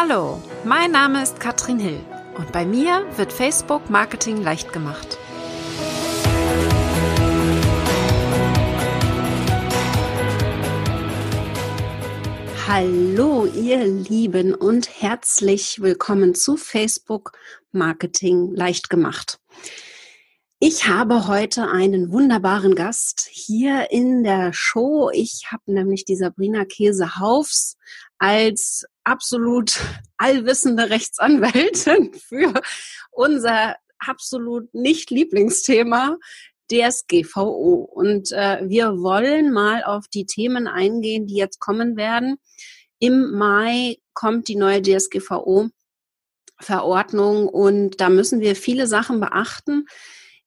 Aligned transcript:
Hallo, 0.00 0.40
mein 0.64 0.92
Name 0.92 1.24
ist 1.24 1.40
Katrin 1.40 1.80
Hill 1.80 1.98
und 2.36 2.52
bei 2.52 2.64
mir 2.64 3.04
wird 3.16 3.32
Facebook 3.32 3.90
Marketing 3.90 4.40
leicht 4.40 4.72
gemacht. 4.72 5.18
Hallo, 12.68 13.46
ihr 13.46 13.84
Lieben 13.88 14.54
und 14.54 14.88
herzlich 15.02 15.82
willkommen 15.82 16.36
zu 16.36 16.56
Facebook 16.56 17.32
Marketing 17.72 18.54
leicht 18.54 18.90
gemacht. 18.90 19.40
Ich 20.60 20.86
habe 20.86 21.26
heute 21.26 21.68
einen 21.68 22.12
wunderbaren 22.12 22.76
Gast 22.76 23.28
hier 23.32 23.90
in 23.90 24.22
der 24.22 24.52
Show. 24.52 25.10
Ich 25.12 25.46
habe 25.50 25.72
nämlich 25.72 26.04
die 26.04 26.16
Sabrina 26.16 26.64
Käse-Haufs 26.64 27.76
als 28.18 28.84
absolut 29.08 29.80
allwissende 30.16 30.90
Rechtsanwältin 30.90 32.14
für 32.28 32.52
unser 33.10 33.76
absolut 33.98 34.72
nicht 34.74 35.10
Lieblingsthema 35.10 36.16
DSGVO. 36.70 37.88
Und 37.92 38.30
äh, 38.32 38.60
wir 38.68 39.00
wollen 39.00 39.52
mal 39.52 39.82
auf 39.82 40.06
die 40.08 40.26
Themen 40.26 40.68
eingehen, 40.68 41.26
die 41.26 41.36
jetzt 41.36 41.58
kommen 41.58 41.96
werden. 41.96 42.36
Im 43.00 43.32
Mai 43.32 43.96
kommt 44.14 44.48
die 44.48 44.56
neue 44.56 44.82
DSGVO. 44.82 45.70
Verordnung 46.60 47.48
und 47.48 48.00
da 48.00 48.08
müssen 48.08 48.40
wir 48.40 48.56
viele 48.56 48.88
Sachen 48.88 49.20
beachten 49.20 49.86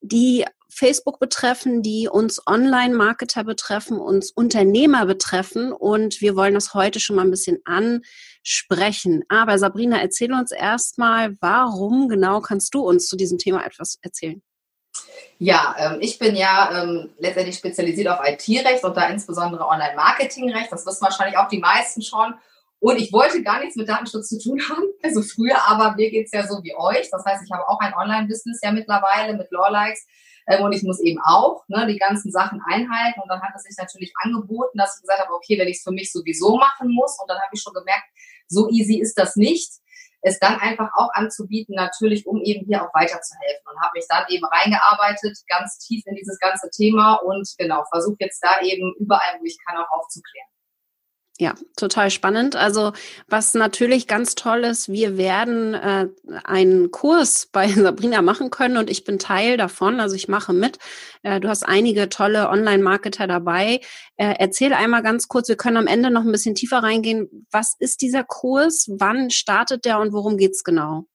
die 0.01 0.45
Facebook 0.71 1.19
betreffen, 1.19 1.81
die 1.81 2.07
uns 2.07 2.41
Online-Marketer 2.47 3.43
betreffen, 3.43 3.99
uns 3.99 4.31
Unternehmer 4.31 5.05
betreffen. 5.05 5.71
Und 5.73 6.21
wir 6.21 6.35
wollen 6.35 6.53
das 6.53 6.73
heute 6.73 6.99
schon 6.99 7.17
mal 7.17 7.23
ein 7.23 7.31
bisschen 7.31 7.59
ansprechen. 7.65 9.23
Aber 9.29 9.59
Sabrina, 9.59 10.01
erzähl 10.01 10.33
uns 10.33 10.51
erstmal, 10.51 11.35
warum 11.41 12.07
genau 12.07 12.41
kannst 12.41 12.73
du 12.73 12.81
uns 12.81 13.07
zu 13.07 13.17
diesem 13.17 13.37
Thema 13.37 13.65
etwas 13.65 13.99
erzählen? 14.01 14.41
Ja, 15.37 15.75
ähm, 15.77 15.97
ich 16.01 16.19
bin 16.19 16.35
ja 16.35 16.83
ähm, 16.83 17.09
letztendlich 17.17 17.57
spezialisiert 17.57 18.07
auf 18.07 18.19
IT-Recht 18.23 18.83
und 18.83 18.95
da 18.95 19.07
insbesondere 19.07 19.65
Online-Marketing-Recht. 19.65 20.71
Das 20.71 20.85
wissen 20.85 21.01
wahrscheinlich 21.01 21.37
auch 21.37 21.47
die 21.47 21.59
meisten 21.59 22.01
schon. 22.01 22.33
Und 22.79 22.99
ich 22.99 23.13
wollte 23.13 23.43
gar 23.43 23.59
nichts 23.59 23.75
mit 23.75 23.87
Datenschutz 23.87 24.29
zu 24.29 24.39
tun 24.39 24.59
haben, 24.69 24.83
also 25.03 25.21
früher, 25.21 25.57
aber 25.67 25.95
mir 25.95 26.09
geht's 26.09 26.31
ja 26.31 26.47
so 26.47 26.63
wie 26.63 26.75
euch. 26.75 27.09
Das 27.11 27.23
heißt, 27.25 27.43
ich 27.45 27.51
habe 27.51 27.67
auch 27.67 27.79
ein 27.79 27.93
Online-Business 27.93 28.59
ja 28.61 28.71
mittlerweile 28.71 29.37
mit 29.37 29.51
Lawlikes 29.51 30.05
und 30.59 30.73
ich 30.73 30.83
muss 30.83 30.99
eben 30.99 31.19
auch 31.23 31.63
ne, 31.67 31.87
die 31.87 31.97
ganzen 31.97 32.31
Sachen 32.31 32.61
einhalten. 32.65 33.19
Und 33.21 33.29
dann 33.29 33.41
hat 33.41 33.53
es 33.55 33.63
sich 33.63 33.75
natürlich 33.77 34.11
angeboten, 34.21 34.77
dass 34.77 34.95
ich 34.95 35.01
gesagt 35.01 35.21
habe, 35.21 35.33
okay, 35.33 35.57
wenn 35.59 35.67
ich 35.67 35.77
es 35.77 35.83
für 35.83 35.91
mich 35.91 36.11
sowieso 36.11 36.57
machen 36.57 36.93
muss, 36.93 37.17
und 37.19 37.29
dann 37.29 37.37
habe 37.37 37.51
ich 37.53 37.61
schon 37.61 37.73
gemerkt, 37.73 38.05
so 38.47 38.69
easy 38.69 38.99
ist 38.99 39.17
das 39.17 39.35
nicht, 39.35 39.71
es 40.21 40.39
dann 40.39 40.59
einfach 40.59 40.89
auch 40.95 41.09
anzubieten, 41.13 41.75
natürlich, 41.75 42.27
um 42.27 42.41
eben 42.43 42.65
hier 42.65 42.83
auch 42.83 42.93
weiterzuhelfen. 42.93 43.65
Und 43.65 43.81
habe 43.81 43.91
mich 43.95 44.05
dann 44.07 44.25
eben 44.29 44.45
reingearbeitet, 44.45 45.37
ganz 45.47 45.79
tief 45.79 46.03
in 46.05 46.15
dieses 46.15 46.37
ganze 46.39 46.69
Thema 46.69 47.15
und 47.15 47.47
genau, 47.57 47.83
versuche 47.89 48.17
jetzt 48.19 48.43
da 48.43 48.61
eben 48.61 48.93
überall, 48.99 49.39
wo 49.39 49.45
ich 49.45 49.57
kann, 49.65 49.77
auch 49.77 49.89
aufzuklären. 49.91 50.50
Ja, 51.41 51.55
total 51.75 52.11
spannend. 52.11 52.55
Also 52.55 52.91
was 53.27 53.55
natürlich 53.55 54.05
ganz 54.05 54.35
toll 54.35 54.63
ist, 54.63 54.89
wir 54.89 55.17
werden 55.17 55.73
äh, 55.73 56.07
einen 56.43 56.91
Kurs 56.91 57.49
bei 57.51 57.67
Sabrina 57.67 58.21
machen 58.21 58.51
können 58.51 58.77
und 58.77 58.91
ich 58.91 59.05
bin 59.05 59.17
Teil 59.17 59.57
davon. 59.57 59.99
Also 59.99 60.15
ich 60.15 60.27
mache 60.27 60.53
mit. 60.53 60.77
Äh, 61.23 61.39
du 61.39 61.49
hast 61.49 61.63
einige 61.67 62.09
tolle 62.09 62.47
Online-Marketer 62.47 63.25
dabei. 63.25 63.81
Äh, 64.17 64.35
erzähl 64.37 64.71
einmal 64.71 65.01
ganz 65.01 65.29
kurz, 65.29 65.47
wir 65.49 65.57
können 65.57 65.77
am 65.77 65.87
Ende 65.87 66.11
noch 66.11 66.21
ein 66.21 66.31
bisschen 66.31 66.53
tiefer 66.53 66.83
reingehen. 66.83 67.47
Was 67.49 67.75
ist 67.79 68.03
dieser 68.03 68.23
Kurs? 68.23 68.87
Wann 68.99 69.31
startet 69.31 69.85
der 69.85 69.97
und 69.99 70.13
worum 70.13 70.37
geht's 70.37 70.63
genau? 70.63 71.07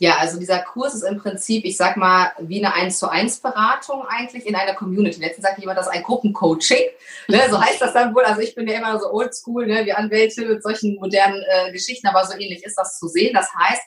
Ja, 0.00 0.16
also 0.18 0.38
dieser 0.38 0.60
Kurs 0.60 0.94
ist 0.94 1.02
im 1.02 1.18
Prinzip, 1.18 1.64
ich 1.64 1.76
sag 1.76 1.96
mal, 1.96 2.32
wie 2.38 2.64
eine 2.64 2.72
1 2.72 3.00
zu 3.00 3.10
1 3.10 3.40
Beratung 3.40 4.04
eigentlich 4.08 4.46
in 4.46 4.54
einer 4.54 4.74
Community. 4.74 5.20
Letztens 5.20 5.44
sagte 5.44 5.60
jemand, 5.60 5.76
das 5.76 5.88
ist 5.88 5.92
ein 5.92 6.04
Gruppencoaching. 6.04 6.88
Ne, 7.26 7.40
so 7.50 7.60
heißt 7.60 7.80
das 7.80 7.94
dann 7.94 8.14
wohl. 8.14 8.22
Also 8.22 8.40
ich 8.40 8.54
bin 8.54 8.68
ja 8.68 8.78
immer 8.78 8.98
so 9.00 9.12
oldschool, 9.12 9.66
ne, 9.66 9.84
wie 9.84 9.92
Anwälte 9.92 10.46
mit 10.46 10.62
solchen 10.62 10.94
modernen 10.96 11.42
äh, 11.48 11.72
Geschichten, 11.72 12.06
aber 12.06 12.24
so 12.24 12.34
ähnlich 12.34 12.64
ist 12.64 12.76
das 12.76 12.96
zu 12.98 13.08
sehen. 13.08 13.34
Das 13.34 13.52
heißt, 13.52 13.82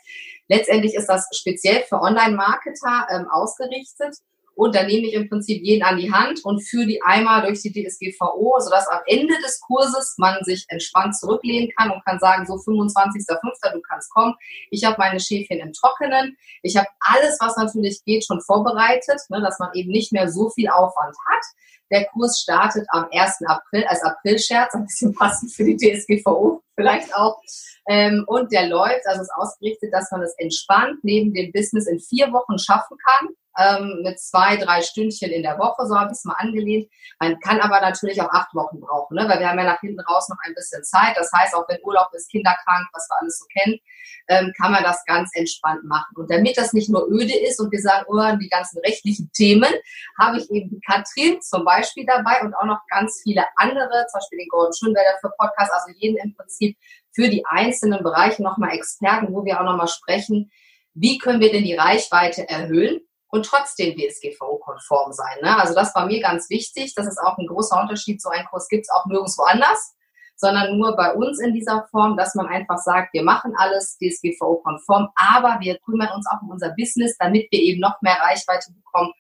letztendlich 0.50 0.96
ist 0.96 1.08
das 1.08 1.28
speziell 1.34 1.84
für 1.88 2.02
Online-Marketer 2.02 3.08
ähm, 3.10 3.28
ausgerichtet 3.32 4.18
und 4.62 4.76
dann 4.76 4.86
nehme 4.86 5.08
ich 5.08 5.14
im 5.14 5.28
Prinzip 5.28 5.64
jeden 5.64 5.82
an 5.82 5.98
die 5.98 6.14
Hand 6.14 6.46
und 6.46 6.62
führe 6.62 6.86
die 6.86 7.02
einmal 7.02 7.42
durch 7.42 7.64
die 7.64 7.72
DSGVO, 7.72 8.60
sodass 8.60 8.88
am 8.90 9.02
Ende 9.08 9.34
des 9.44 9.60
Kurses 9.60 10.14
man 10.20 10.38
sich 10.44 10.66
entspannt 10.68 11.18
zurücklehnen 11.18 11.72
kann 11.76 11.90
und 11.90 12.06
kann 12.06 12.20
sagen, 12.20 12.46
so 12.46 12.54
25.05. 12.54 13.74
du 13.74 13.82
kannst 13.82 14.12
kommen. 14.12 14.36
Ich 14.70 14.84
habe 14.86 14.98
meine 15.00 15.20
Schäfchen 15.20 15.62
im 15.62 15.74
Trockenen. 15.74 16.38
Ich 16.62 16.78
habe 16.78 16.86
alles, 17.00 17.40
was 17.40 17.58
natürlich 17.58 18.04
geht, 18.06 18.24
schon 18.24 18.40
vorbereitet, 18.40 19.20
ne, 19.30 19.42
dass 19.42 19.58
man 19.58 19.72
eben 19.74 19.90
nicht 19.90 20.14
mehr 20.14 20.30
so 20.30 20.52
viel 20.52 20.70
Aufwand 20.70 21.16
hat. 21.28 21.44
Der 21.90 22.06
Kurs 22.06 22.40
startet 22.40 22.86
am 22.90 23.08
1. 23.12 23.40
April 23.48 23.84
als 23.86 24.04
Aprilscherz, 24.04 24.76
ein 24.76 24.86
bisschen 24.86 25.16
passend 25.16 25.52
für 25.54 25.64
die 25.64 25.76
DSGVO 25.76 26.62
vielleicht 26.76 27.16
auch. 27.16 27.42
Ähm, 27.90 28.26
und 28.28 28.52
der 28.52 28.68
läuft, 28.68 29.08
also 29.08 29.24
ist 29.24 29.34
ausgerichtet, 29.36 29.92
dass 29.92 30.12
man 30.12 30.22
es 30.22 30.36
entspannt 30.38 31.00
neben 31.02 31.34
dem 31.34 31.52
Business 31.52 31.88
in 31.88 32.00
vier 32.00 32.32
Wochen 32.32 32.60
schaffen 32.60 32.96
kann 33.04 33.30
ähm, 33.58 34.02
mit 34.04 34.20
zwei, 34.20 34.56
drei 34.58 34.82
Stündchen 34.82 35.32
in 35.32 35.44
der 35.44 35.58
Woche, 35.58 35.86
so 35.86 35.98
habe 35.98 36.12
ich 36.12 36.18
es 36.18 36.26
mal 36.26 36.36
angelehnt. 36.38 36.90
Man 37.20 37.40
kann 37.40 37.60
aber 37.60 37.82
natürlich 37.82 38.22
auch 38.22 38.30
acht 38.30 38.54
Wochen 38.54 38.80
brauchen, 38.80 39.16
ne? 39.16 39.28
weil 39.28 39.40
wir 39.40 39.50
haben 39.50 39.60
ja 39.60 39.66
nach 39.66 39.80
hinten 39.82 40.00
raus 40.02 40.30
noch 40.30 40.38
ein 40.46 40.54
bisschen 40.56 40.84
Zeit. 40.84 41.18
Das 41.18 41.32
heißt, 41.36 41.56
auch 41.56 41.68
wenn 41.68 41.84
Urlaub 41.84 42.10
ist, 42.14 42.30
kinderkrank, 42.30 42.88
was 42.94 43.08
wir 43.10 43.22
alles 43.22 43.40
so 43.40 43.46
kennen, 43.54 43.80
ähm, 44.28 44.54
kann 44.60 44.72
man 44.72 44.84
das 44.84 45.04
ganz 45.06 45.30
entspannt 45.34 45.84
machen. 45.84 46.16
Und 46.16 46.32
damit 46.32 46.58
das 46.58 46.74
nicht 46.74 46.90
nur 46.90 47.08
öde 47.10 47.38
ist 47.38 47.60
und 47.60 47.72
wir 47.72 47.82
sagen, 47.82 48.06
oh, 48.08 48.38
die 48.40 48.50
ganzen 48.50 48.80
rechtlichen 48.80 49.32
Themen, 49.34 49.72
habe 50.20 50.38
ich 50.38 50.50
eben 50.50 50.80
Katrin 50.88 51.42
zum 51.42 51.66
Beispiel 51.66 52.06
dabei 52.06 52.42
und 52.42 52.54
auch 52.54 52.66
noch 52.66 52.80
ganz 52.90 53.22
viele 53.24 53.44
andere, 53.56 54.06
zum 54.10 54.20
Beispiel 54.20 54.40
den 54.40 54.48
Gordon 54.50 54.74
Schönwälder 54.74 55.18
für 55.20 55.32
Podcast, 55.38 55.72
also 55.74 55.92
jeden 55.98 56.18
im 56.18 56.36
Prinzip 56.36 56.78
für 57.14 57.28
die 57.28 57.46
einzelnen 57.46 58.04
Bereiche 58.04 58.42
nochmal 58.42 58.74
Experten, 58.74 59.34
wo 59.34 59.44
wir 59.44 59.60
auch 59.60 59.66
nochmal 59.66 59.88
sprechen, 59.88 60.52
wie 60.94 61.18
können 61.18 61.40
wir 61.40 61.52
denn 61.52 61.64
die 61.64 61.76
Reichweite 61.76 62.48
erhöhen? 62.48 63.02
Und 63.32 63.46
trotzdem 63.46 63.96
DSGVO-konform 63.98 65.14
sein. 65.14 65.38
Ne? 65.42 65.58
Also 65.58 65.74
das 65.74 65.96
war 65.96 66.06
mir 66.06 66.22
ganz 66.22 66.50
wichtig. 66.50 66.94
Das 66.96 67.08
ist 67.08 67.18
auch 67.18 67.38
ein 67.38 67.48
großer 67.48 67.82
Unterschied. 67.82 68.22
So 68.22 68.30
einen 68.30 68.46
Kurs 68.46 68.68
gibt 68.68 68.84
es 68.84 68.90
auch 68.90 69.06
nirgendwo 69.06 69.44
anders, 69.44 69.96
sondern 70.36 70.78
nur 70.78 70.96
bei 70.96 71.14
uns 71.14 71.40
in 71.40 71.54
dieser 71.54 71.88
Form, 71.90 72.18
dass 72.18 72.36
man 72.36 72.48
einfach 72.48 72.78
sagt, 72.78 73.14
wir 73.14 73.24
machen 73.24 73.54
alles 73.58 73.98
DSGVO-konform, 73.98 75.10
aber 75.16 75.60
wir 75.62 75.80
kümmern 75.80 76.10
uns 76.14 76.28
auch 76.30 76.42
um 76.42 76.50
unser 76.50 76.74
Business, 76.78 77.16
damit 77.18 77.48
wir 77.52 77.60
eben 77.60 77.80
noch 77.80 78.02
mehr 78.02 78.18
Reichweite 78.22 78.74
bekommen. 78.74 79.14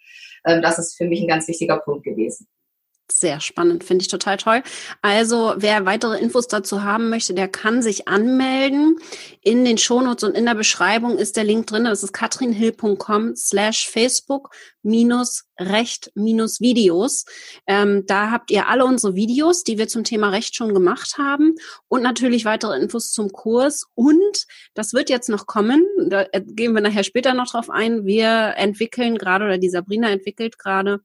Ähm, 0.45 0.61
das 0.61 0.77
ist 0.77 0.97
für 0.97 1.05
mich 1.05 1.21
ein 1.21 1.27
ganz 1.27 1.47
wichtiger 1.47 1.77
Punkt 1.77 2.03
gewesen. 2.03 2.47
Sehr 3.19 3.41
spannend, 3.41 3.83
finde 3.83 4.03
ich 4.03 4.07
total 4.07 4.37
toll. 4.37 4.63
Also, 5.01 5.53
wer 5.57 5.85
weitere 5.85 6.17
Infos 6.19 6.47
dazu 6.47 6.83
haben 6.83 7.09
möchte, 7.09 7.33
der 7.33 7.47
kann 7.47 7.81
sich 7.81 8.07
anmelden. 8.07 8.97
In 9.41 9.65
den 9.65 9.77
Shownotes 9.77 10.23
und 10.23 10.37
in 10.37 10.45
der 10.45 10.55
Beschreibung 10.55 11.17
ist 11.17 11.35
der 11.35 11.43
Link 11.43 11.67
drin. 11.67 11.83
Das 11.83 12.03
ist 12.03 12.13
katrinhill.com 12.13 13.35
slash 13.35 13.89
Facebook 13.89 14.51
minus 14.81 15.43
Recht 15.59 16.11
minus 16.15 16.61
Videos. 16.61 17.25
Ähm, 17.67 18.05
da 18.07 18.31
habt 18.31 18.49
ihr 18.49 18.67
alle 18.67 18.85
unsere 18.85 19.15
Videos, 19.15 19.63
die 19.63 19.77
wir 19.77 19.87
zum 19.87 20.03
Thema 20.03 20.29
Recht 20.29 20.55
schon 20.55 20.73
gemacht 20.73 21.17
haben 21.17 21.55
und 21.87 22.01
natürlich 22.01 22.45
weitere 22.45 22.79
Infos 22.79 23.11
zum 23.11 23.31
Kurs. 23.31 23.85
Und 23.93 24.47
das 24.73 24.93
wird 24.93 25.09
jetzt 25.09 25.29
noch 25.29 25.45
kommen. 25.45 25.85
Da 26.07 26.25
gehen 26.33 26.73
wir 26.73 26.81
nachher 26.81 27.03
später 27.03 27.33
noch 27.33 27.51
drauf 27.51 27.69
ein. 27.69 28.05
Wir 28.05 28.53
entwickeln 28.57 29.17
gerade 29.17 29.45
oder 29.45 29.57
die 29.57 29.69
Sabrina 29.69 30.09
entwickelt 30.09 30.57
gerade 30.57 31.01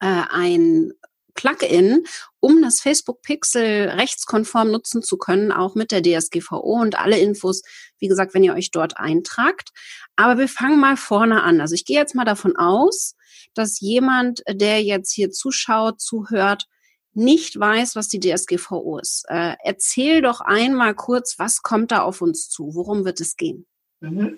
äh, 0.00 0.22
ein 0.30 0.92
Plugin, 1.34 2.04
um 2.40 2.62
das 2.62 2.80
Facebook 2.80 3.22
Pixel 3.22 3.88
rechtskonform 3.88 4.70
nutzen 4.70 5.02
zu 5.02 5.16
können, 5.16 5.52
auch 5.52 5.74
mit 5.74 5.92
der 5.92 6.02
DSGVO 6.02 6.80
und 6.80 6.98
alle 6.98 7.18
Infos, 7.18 7.62
wie 7.98 8.08
gesagt, 8.08 8.34
wenn 8.34 8.44
ihr 8.44 8.54
euch 8.54 8.70
dort 8.70 8.96
eintragt. 8.98 9.70
Aber 10.16 10.38
wir 10.38 10.48
fangen 10.48 10.80
mal 10.80 10.96
vorne 10.96 11.42
an. 11.42 11.60
Also 11.60 11.74
ich 11.74 11.84
gehe 11.84 11.98
jetzt 11.98 12.14
mal 12.14 12.24
davon 12.24 12.56
aus, 12.56 13.16
dass 13.54 13.80
jemand, 13.80 14.42
der 14.48 14.82
jetzt 14.82 15.12
hier 15.12 15.30
zuschaut, 15.30 16.00
zuhört, 16.00 16.66
nicht 17.14 17.58
weiß, 17.58 17.94
was 17.94 18.08
die 18.08 18.20
DSGVO 18.20 18.98
ist. 18.98 19.24
Äh, 19.28 19.56
erzähl 19.62 20.22
doch 20.22 20.40
einmal 20.40 20.94
kurz, 20.94 21.38
was 21.38 21.62
kommt 21.62 21.92
da 21.92 22.02
auf 22.02 22.22
uns 22.22 22.48
zu? 22.48 22.74
Worum 22.74 23.04
wird 23.04 23.20
es 23.20 23.36
gehen? 23.36 23.66
Mhm. 24.02 24.36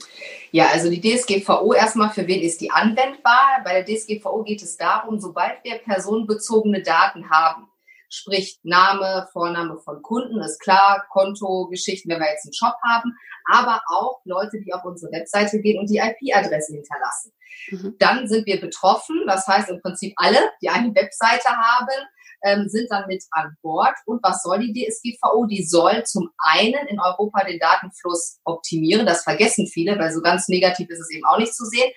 Ja, 0.51 0.69
also 0.69 0.91
die 0.91 1.01
DSGVO 1.01 1.73
erstmal, 1.73 2.11
für 2.11 2.27
wen 2.27 2.43
ist 2.43 2.61
die 2.61 2.71
anwendbar? 2.71 3.63
Bei 3.65 3.81
der 3.81 3.85
DSGVO 3.85 4.43
geht 4.45 4.63
es 4.63 4.77
darum, 4.77 5.19
sobald 5.19 5.65
wir 5.65 5.79
personenbezogene 5.79 6.83
Daten 6.83 7.31
haben, 7.31 7.69
Sprich, 8.17 8.61
Name, 8.63 9.29
Vorname 9.33 9.77
von 9.79 10.01
Kunden 10.01 10.41
ist 10.41 10.61
klar, 10.61 11.05
Kontogeschichten, 11.11 12.09
wenn 12.09 12.21
wir 12.21 12.31
jetzt 12.31 12.45
einen 12.45 12.53
Shop 12.53 12.77
haben, 12.85 13.17
aber 13.51 13.83
auch 13.89 14.21
Leute, 14.25 14.61
die 14.61 14.73
auf 14.73 14.85
unsere 14.85 15.13
Webseite 15.13 15.61
gehen 15.61 15.79
und 15.79 15.89
die 15.91 15.99
IP-Adresse 15.99 16.75
hinterlassen. 16.75 17.33
Mhm. 17.71 17.97
Dann 17.99 18.27
sind 18.27 18.47
wir 18.47 18.61
betroffen, 18.61 19.25
das 19.27 19.47
heißt 19.47 19.71
im 19.71 19.81
Prinzip 19.81 20.15
alle, 20.17 20.39
die 20.63 20.69
eine 20.69 20.95
Webseite 20.95 21.49
haben, 21.49 22.07
ähm, 22.45 22.69
sind 22.69 22.91
dann 22.91 23.07
mit 23.07 23.25
an 23.31 23.57
Bord. 23.63 23.95
Und 24.07 24.23
was 24.23 24.43
soll 24.43 24.61
die 24.61 24.73
DSGVO? 24.73 25.47
Die 25.47 25.65
soll 25.65 26.05
zum 26.05 26.31
einen 26.39 26.87
in 26.89 27.01
Europa 27.01 27.45
den 27.45 27.59
Datenfluss 27.59 28.39
optimieren. 28.45 29.07
Das 29.07 29.25
vergessen 29.25 29.67
viele, 29.67 29.99
weil 29.99 30.13
so 30.13 30.21
ganz 30.21 30.49
negativ 30.49 30.89
ist 30.91 31.01
es 31.01 31.11
eben 31.11 31.25
auch 31.25 31.39
nicht 31.39 31.55
zu 31.55 31.65
sehen. 31.65 31.91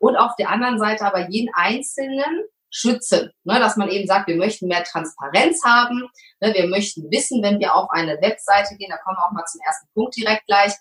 Und 0.00 0.16
auf 0.16 0.32
der 0.38 0.50
anderen 0.50 0.78
Seite 0.78 1.06
aber 1.06 1.30
jeden 1.30 1.52
Einzelnen 1.54 2.44
schützen. 2.70 3.30
Ne, 3.44 3.58
dass 3.60 3.76
man 3.76 3.88
eben 3.88 4.06
sagt, 4.06 4.28
wir 4.28 4.36
möchten 4.36 4.66
mehr 4.66 4.84
Transparenz 4.84 5.62
haben. 5.64 6.08
Ne, 6.40 6.52
wir 6.54 6.66
möchten 6.66 7.10
wissen, 7.10 7.42
wenn 7.42 7.60
wir 7.60 7.74
auf 7.74 7.88
eine 7.90 8.20
Webseite 8.20 8.76
gehen, 8.76 8.90
da 8.90 8.98
kommen 8.98 9.16
wir 9.16 9.26
auch 9.26 9.32
mal 9.32 9.44
zum 9.46 9.60
ersten 9.64 9.86
Punkt 9.94 10.16
direkt 10.16 10.44
gleich, 10.46 10.72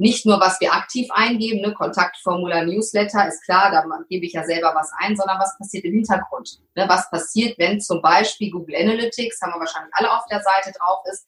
nicht 0.00 0.24
nur, 0.24 0.40
was 0.40 0.58
wir 0.60 0.72
aktiv 0.72 1.08
eingeben, 1.10 1.60
ne, 1.60 1.74
Kontaktformular, 1.74 2.64
Newsletter, 2.64 3.28
ist 3.28 3.44
klar, 3.44 3.70
da 3.70 3.84
gebe 4.08 4.24
ich 4.24 4.32
ja 4.32 4.44
selber 4.44 4.72
was 4.74 4.90
ein, 4.98 5.14
sondern 5.14 5.38
was 5.38 5.56
passiert 5.58 5.84
im 5.84 5.92
Hintergrund. 5.92 6.58
Ne, 6.74 6.86
was 6.88 7.10
passiert, 7.10 7.58
wenn 7.58 7.80
zum 7.80 8.00
Beispiel 8.00 8.50
Google 8.50 8.76
Analytics, 8.76 9.42
haben 9.42 9.52
wir 9.52 9.60
wahrscheinlich 9.60 9.92
alle 9.94 10.10
auf 10.10 10.24
der 10.30 10.40
Seite 10.40 10.72
drauf 10.78 11.00
ist, 11.10 11.26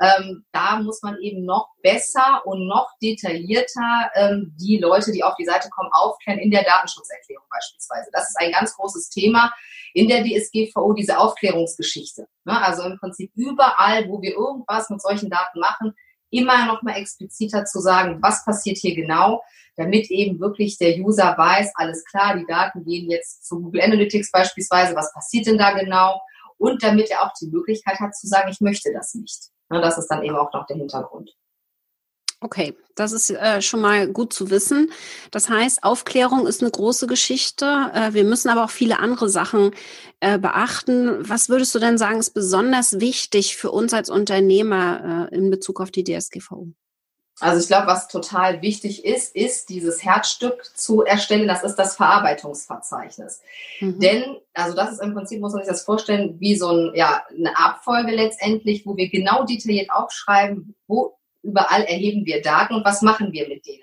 ähm, 0.00 0.44
da 0.52 0.80
muss 0.80 1.02
man 1.02 1.18
eben 1.20 1.44
noch 1.44 1.68
besser 1.82 2.42
und 2.44 2.66
noch 2.66 2.90
detaillierter 3.02 4.10
ähm, 4.14 4.54
die 4.58 4.78
Leute, 4.78 5.12
die 5.12 5.22
auf 5.22 5.34
die 5.36 5.44
Seite 5.44 5.68
kommen, 5.70 5.90
aufklären 5.92 6.38
in 6.38 6.50
der 6.50 6.64
Datenschutzerklärung 6.64 7.44
beispielsweise. 7.50 8.08
Das 8.12 8.30
ist 8.30 8.36
ein 8.38 8.52
ganz 8.52 8.74
großes 8.76 9.10
Thema 9.10 9.52
in 9.92 10.08
der 10.08 10.24
DSGVO, 10.24 10.94
diese 10.94 11.18
Aufklärungsgeschichte. 11.18 12.28
Ne? 12.44 12.62
Also 12.62 12.82
im 12.84 12.98
Prinzip 12.98 13.30
überall, 13.34 14.08
wo 14.08 14.22
wir 14.22 14.32
irgendwas 14.32 14.88
mit 14.88 15.02
solchen 15.02 15.28
Daten 15.28 15.58
machen, 15.58 15.94
immer 16.30 16.66
noch 16.66 16.82
mal 16.82 16.96
expliziter 16.96 17.64
zu 17.64 17.80
sagen, 17.80 18.18
was 18.22 18.44
passiert 18.44 18.78
hier 18.78 18.94
genau, 18.94 19.42
damit 19.76 20.10
eben 20.10 20.40
wirklich 20.40 20.78
der 20.78 20.96
User 20.98 21.34
weiß, 21.36 21.72
alles 21.74 22.04
klar, 22.04 22.36
die 22.36 22.46
Daten 22.46 22.84
gehen 22.84 23.10
jetzt 23.10 23.46
zu 23.46 23.60
Google 23.60 23.82
Analytics 23.82 24.30
beispielsweise, 24.30 24.94
was 24.94 25.12
passiert 25.12 25.46
denn 25.46 25.58
da 25.58 25.72
genau? 25.72 26.20
Und 26.58 26.82
damit 26.82 27.10
er 27.10 27.22
auch 27.22 27.32
die 27.40 27.46
Möglichkeit 27.46 27.98
hat 28.00 28.14
zu 28.14 28.26
sagen, 28.26 28.50
ich 28.50 28.60
möchte 28.60 28.92
das 28.92 29.14
nicht. 29.14 29.48
Ne, 29.70 29.80
das 29.80 29.96
ist 29.98 30.08
dann 30.08 30.22
eben 30.22 30.36
auch 30.36 30.52
noch 30.52 30.66
der 30.66 30.76
Hintergrund. 30.76 31.34
Okay, 32.42 32.74
das 32.94 33.12
ist 33.12 33.30
äh, 33.30 33.60
schon 33.60 33.82
mal 33.82 34.08
gut 34.08 34.32
zu 34.32 34.48
wissen. 34.48 34.90
Das 35.30 35.50
heißt, 35.50 35.84
Aufklärung 35.84 36.46
ist 36.46 36.62
eine 36.62 36.70
große 36.70 37.06
Geschichte. 37.06 37.90
Äh, 37.94 38.14
wir 38.14 38.24
müssen 38.24 38.48
aber 38.48 38.64
auch 38.64 38.70
viele 38.70 38.98
andere 38.98 39.28
Sachen 39.28 39.72
äh, 40.20 40.38
beachten. 40.38 41.28
Was 41.28 41.50
würdest 41.50 41.74
du 41.74 41.78
denn 41.78 41.98
sagen, 41.98 42.18
ist 42.18 42.30
besonders 42.30 42.98
wichtig 42.98 43.56
für 43.56 43.70
uns 43.70 43.92
als 43.92 44.08
Unternehmer 44.08 45.28
äh, 45.30 45.36
in 45.36 45.50
Bezug 45.50 45.82
auf 45.82 45.90
die 45.90 46.02
DSGVO? 46.02 46.68
Also 47.40 47.60
ich 47.60 47.68
glaube, 47.68 47.86
was 47.86 48.08
total 48.08 48.60
wichtig 48.60 49.04
ist, 49.04 49.34
ist 49.34 49.70
dieses 49.70 50.04
Herzstück 50.04 50.64
zu 50.74 51.02
erstellen. 51.02 51.48
Das 51.48 51.62
ist 51.62 51.76
das 51.76 51.96
Verarbeitungsverzeichnis. 51.96 53.40
Mhm. 53.80 53.98
Denn, 53.98 54.36
also 54.52 54.76
das 54.76 54.92
ist 54.92 55.02
im 55.02 55.14
Prinzip, 55.14 55.40
muss 55.40 55.52
man 55.52 55.62
sich 55.62 55.70
das 55.70 55.82
vorstellen, 55.82 56.36
wie 56.38 56.56
so 56.56 56.68
ein, 56.68 56.92
ja, 56.94 57.22
eine 57.30 57.56
Abfolge 57.56 58.12
letztendlich, 58.12 58.84
wo 58.84 58.96
wir 58.96 59.08
genau 59.08 59.44
detailliert 59.44 59.90
aufschreiben, 59.90 60.74
wo 60.86 61.18
überall 61.42 61.82
erheben 61.82 62.24
wir 62.26 62.42
Daten. 62.42 62.74
Und 62.74 62.84
was 62.84 63.02
machen 63.02 63.32
wir 63.32 63.48
mit 63.48 63.66
denen 63.66 63.82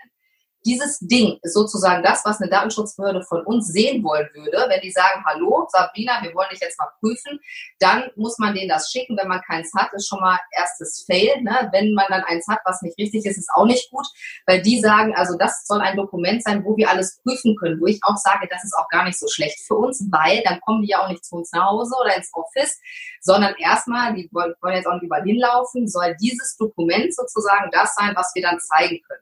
dieses 0.68 1.00
Ding 1.00 1.40
ist 1.42 1.54
sozusagen 1.54 2.04
das, 2.04 2.25
was 2.25 2.42
eine 2.42 2.50
Datenschutzbehörde 2.50 3.24
von 3.24 3.46
uns 3.46 3.68
sehen 3.68 4.04
wollen 4.04 4.28
würde. 4.34 4.66
Wenn 4.68 4.81
die 4.81 4.92
sagen, 4.92 5.24
hallo, 5.25 5.66
Sabrina, 5.72 6.22
wir 6.22 6.34
wollen 6.36 6.50
dich 6.52 6.60
jetzt 6.60 6.78
mal 6.78 6.90
prüfen, 7.00 7.40
dann 7.80 8.12
muss 8.16 8.38
man 8.38 8.54
denen 8.54 8.68
das 8.68 8.92
schicken. 8.92 9.18
Wenn 9.18 9.30
man 9.30 9.42
keins 9.42 9.72
hat, 9.75 9.94
ist 9.94 10.08
schon 10.08 10.19
mal 10.19 10.38
erstes 10.52 11.06
Fail. 11.10 11.42
Ne? 11.42 11.69
Wenn 11.72 11.94
man 11.94 12.06
dann 12.10 12.24
eins 12.24 12.46
hat, 12.50 12.60
was 12.66 12.81
nicht 12.81 12.98
richtig 12.98 13.25
ist, 13.25 13.38
ist 13.38 13.50
auch 13.56 13.66
nicht 13.66 13.90
gut, 13.90 14.06
weil 14.46 14.62
die 14.62 14.81
sagen, 14.81 15.16
also 15.16 15.38
das 15.38 15.66
soll 15.66 15.80
ein 15.80 15.96
Dokument 15.96 16.44
sein, 16.44 16.64
wo 16.66 16.75
wir 16.75 16.90
alles 16.90 17.22
prüfen 17.24 17.56
können, 17.56 17.80
wo 17.80 17.86
ich 17.86 18.00
auch 18.04 18.18
sage, 18.18 18.48
das 18.50 18.64
ist 18.64 18.75
auch 18.78 18.90
gar 18.90 19.06
nicht 19.06 19.18
so 19.18 19.28
schlecht 19.28 19.60
für 19.66 19.75
uns, 19.75 20.06
weil 20.12 20.44
dann 20.44 20.60
kommen 20.62 20.81
die 20.81 20.90
ja 20.90 21.02
auch 21.02 21.10
nicht 21.10 21.24
zu 21.24 21.38
uns 21.38 21.52
nach 21.54 21.69
Hause 21.69 21.96
oder 22.02 22.16
ins 22.16 22.31
Office, 22.34 22.78
sondern 23.22 23.56
erstmal, 23.56 24.14
die 24.14 24.30
wollen 24.34 24.54
jetzt 24.75 24.88
auch 24.88 24.94
nicht 24.94 25.04
überall 25.04 25.24
hinlaufen, 25.24 25.88
soll 25.88 26.16
dieses 26.19 26.58
Dokument 26.58 27.16
sozusagen 27.16 27.69
das 27.72 27.96
sein, 27.96 28.14
was 28.16 28.31
wir 28.36 28.42
dann 28.42 28.60
zeigen 28.60 29.02
können. 29.08 29.22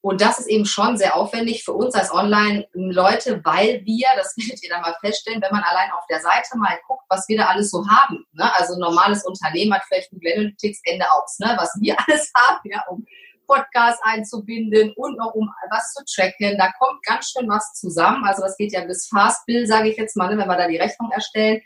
Und 0.00 0.20
das 0.20 0.38
ist 0.38 0.46
eben 0.46 0.64
schon 0.64 0.96
sehr 0.96 1.16
aufwendig 1.16 1.64
für 1.64 1.72
uns 1.72 1.94
als 1.94 2.12
Online-Leute, 2.12 3.40
weil 3.44 3.82
wir, 3.84 4.06
das 4.16 4.32
werdet 4.36 4.62
ihr 4.62 4.70
dann 4.70 4.82
mal 4.82 4.94
feststellen, 5.00 5.42
wenn 5.42 5.50
man 5.50 5.64
allein 5.64 5.90
auf 5.92 6.06
der 6.08 6.20
Seite 6.20 6.56
mal 6.56 6.78
guckt, 6.86 7.04
was 7.08 7.28
wir 7.28 7.38
da 7.38 7.46
alles 7.46 7.70
so 7.70 7.84
haben. 7.88 8.24
Ne? 8.32 8.50
Also 8.56 8.74
ein 8.74 8.80
normales 8.80 9.24
Unternehmen 9.24 9.74
hat 9.74 9.82
vielleicht 9.88 10.10
Google 10.10 10.32
Analytics 10.34 10.80
Ende 10.84 11.04
aus, 11.10 11.38
ne? 11.40 11.54
was 11.58 11.76
wir 11.80 11.96
alles 12.06 12.30
haben, 12.36 12.60
ja, 12.64 12.84
um 12.88 13.04
Podcast 13.48 13.98
einzubinden 14.02 14.92
und 14.94 15.16
noch 15.16 15.34
um 15.34 15.50
was 15.70 15.94
zu 15.94 16.04
tracken. 16.04 16.58
Da 16.58 16.70
kommt 16.78 17.02
ganz 17.04 17.30
schön 17.30 17.48
was 17.48 17.72
zusammen. 17.72 18.24
Also 18.24 18.42
das 18.42 18.56
geht 18.56 18.72
ja 18.72 18.84
bis 18.84 19.08
Fastbill, 19.08 19.66
sage 19.66 19.88
ich 19.88 19.96
jetzt 19.96 20.16
mal, 20.16 20.28
ne? 20.28 20.40
wenn 20.40 20.48
wir 20.48 20.56
da 20.56 20.68
die 20.68 20.76
Rechnung 20.76 21.10
erstellen. 21.10 21.60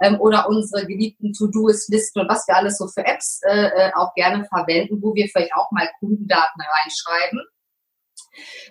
Ähm, 0.00 0.20
oder 0.20 0.48
unsere 0.48 0.86
geliebten 0.86 1.32
To-Do-Listen 1.32 2.20
und 2.20 2.28
was 2.28 2.46
wir 2.46 2.56
alles 2.56 2.76
so 2.78 2.88
für 2.88 3.06
Apps 3.06 3.40
äh, 3.44 3.66
äh, 3.66 3.92
auch 3.94 4.14
gerne 4.14 4.44
verwenden, 4.44 5.00
wo 5.00 5.14
wir 5.14 5.28
vielleicht 5.28 5.54
auch 5.54 5.70
mal 5.70 5.88
Kundendaten 6.00 6.60
reinschreiben 6.60 7.40